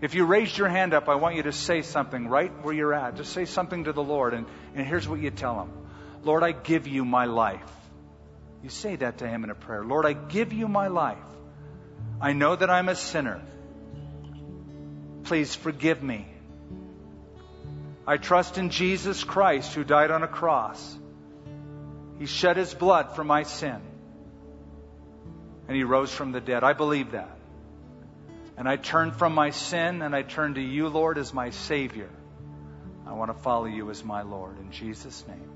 If 0.00 0.14
you 0.14 0.24
raised 0.26 0.56
your 0.56 0.68
hand 0.68 0.94
up, 0.94 1.08
I 1.08 1.16
want 1.16 1.34
you 1.34 1.42
to 1.42 1.52
say 1.52 1.82
something 1.82 2.28
right 2.28 2.52
where 2.62 2.72
you're 2.72 2.94
at. 2.94 3.16
Just 3.16 3.32
say 3.32 3.46
something 3.46 3.82
to 3.82 3.92
the 3.92 4.04
Lord, 4.04 4.32
and, 4.32 4.46
and 4.76 4.86
here's 4.86 5.08
what 5.08 5.18
you 5.18 5.32
tell 5.32 5.60
him 5.60 5.72
Lord, 6.22 6.44
I 6.44 6.52
give 6.52 6.86
you 6.86 7.04
my 7.04 7.24
life. 7.24 7.68
You 8.62 8.68
say 8.68 8.96
that 8.96 9.18
to 9.18 9.28
Him 9.28 9.44
in 9.44 9.50
a 9.50 9.54
prayer 9.54 9.84
Lord, 9.84 10.06
I 10.06 10.12
give 10.12 10.52
you 10.52 10.68
my 10.68 10.88
life. 10.88 11.18
I 12.20 12.32
know 12.32 12.56
that 12.56 12.70
I'm 12.70 12.88
a 12.88 12.96
sinner. 12.96 13.42
Please 15.24 15.54
forgive 15.54 16.02
me. 16.02 16.26
I 18.06 18.16
trust 18.16 18.56
in 18.56 18.70
Jesus 18.70 19.22
Christ 19.22 19.74
who 19.74 19.84
died 19.84 20.10
on 20.10 20.22
a 20.22 20.28
cross. 20.28 20.96
He 22.18 22.26
shed 22.26 22.56
his 22.56 22.74
blood 22.74 23.14
for 23.14 23.22
my 23.22 23.42
sin. 23.42 23.80
And 25.68 25.76
he 25.76 25.84
rose 25.84 26.10
from 26.10 26.32
the 26.32 26.40
dead. 26.40 26.64
I 26.64 26.72
believe 26.72 27.12
that. 27.12 27.36
And 28.56 28.68
I 28.68 28.76
turn 28.76 29.12
from 29.12 29.34
my 29.34 29.50
sin 29.50 30.02
and 30.02 30.16
I 30.16 30.22
turn 30.22 30.54
to 30.54 30.60
you, 30.60 30.88
Lord, 30.88 31.18
as 31.18 31.34
my 31.34 31.50
Savior. 31.50 32.08
I 33.06 33.12
want 33.12 33.30
to 33.30 33.42
follow 33.42 33.66
you 33.66 33.90
as 33.90 34.02
my 34.02 34.22
Lord. 34.22 34.58
In 34.58 34.72
Jesus' 34.72 35.24
name, 35.28 35.50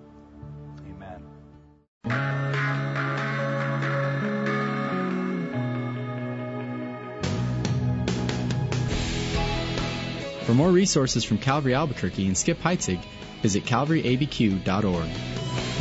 amen. 2.04 2.41
For 10.52 10.56
more 10.56 10.70
resources 10.70 11.24
from 11.24 11.38
Calvary 11.38 11.72
Albuquerque 11.72 12.26
and 12.26 12.36
Skip 12.36 12.60
Heitzig, 12.60 13.02
visit 13.40 13.64
calvaryabq.org. 13.64 15.71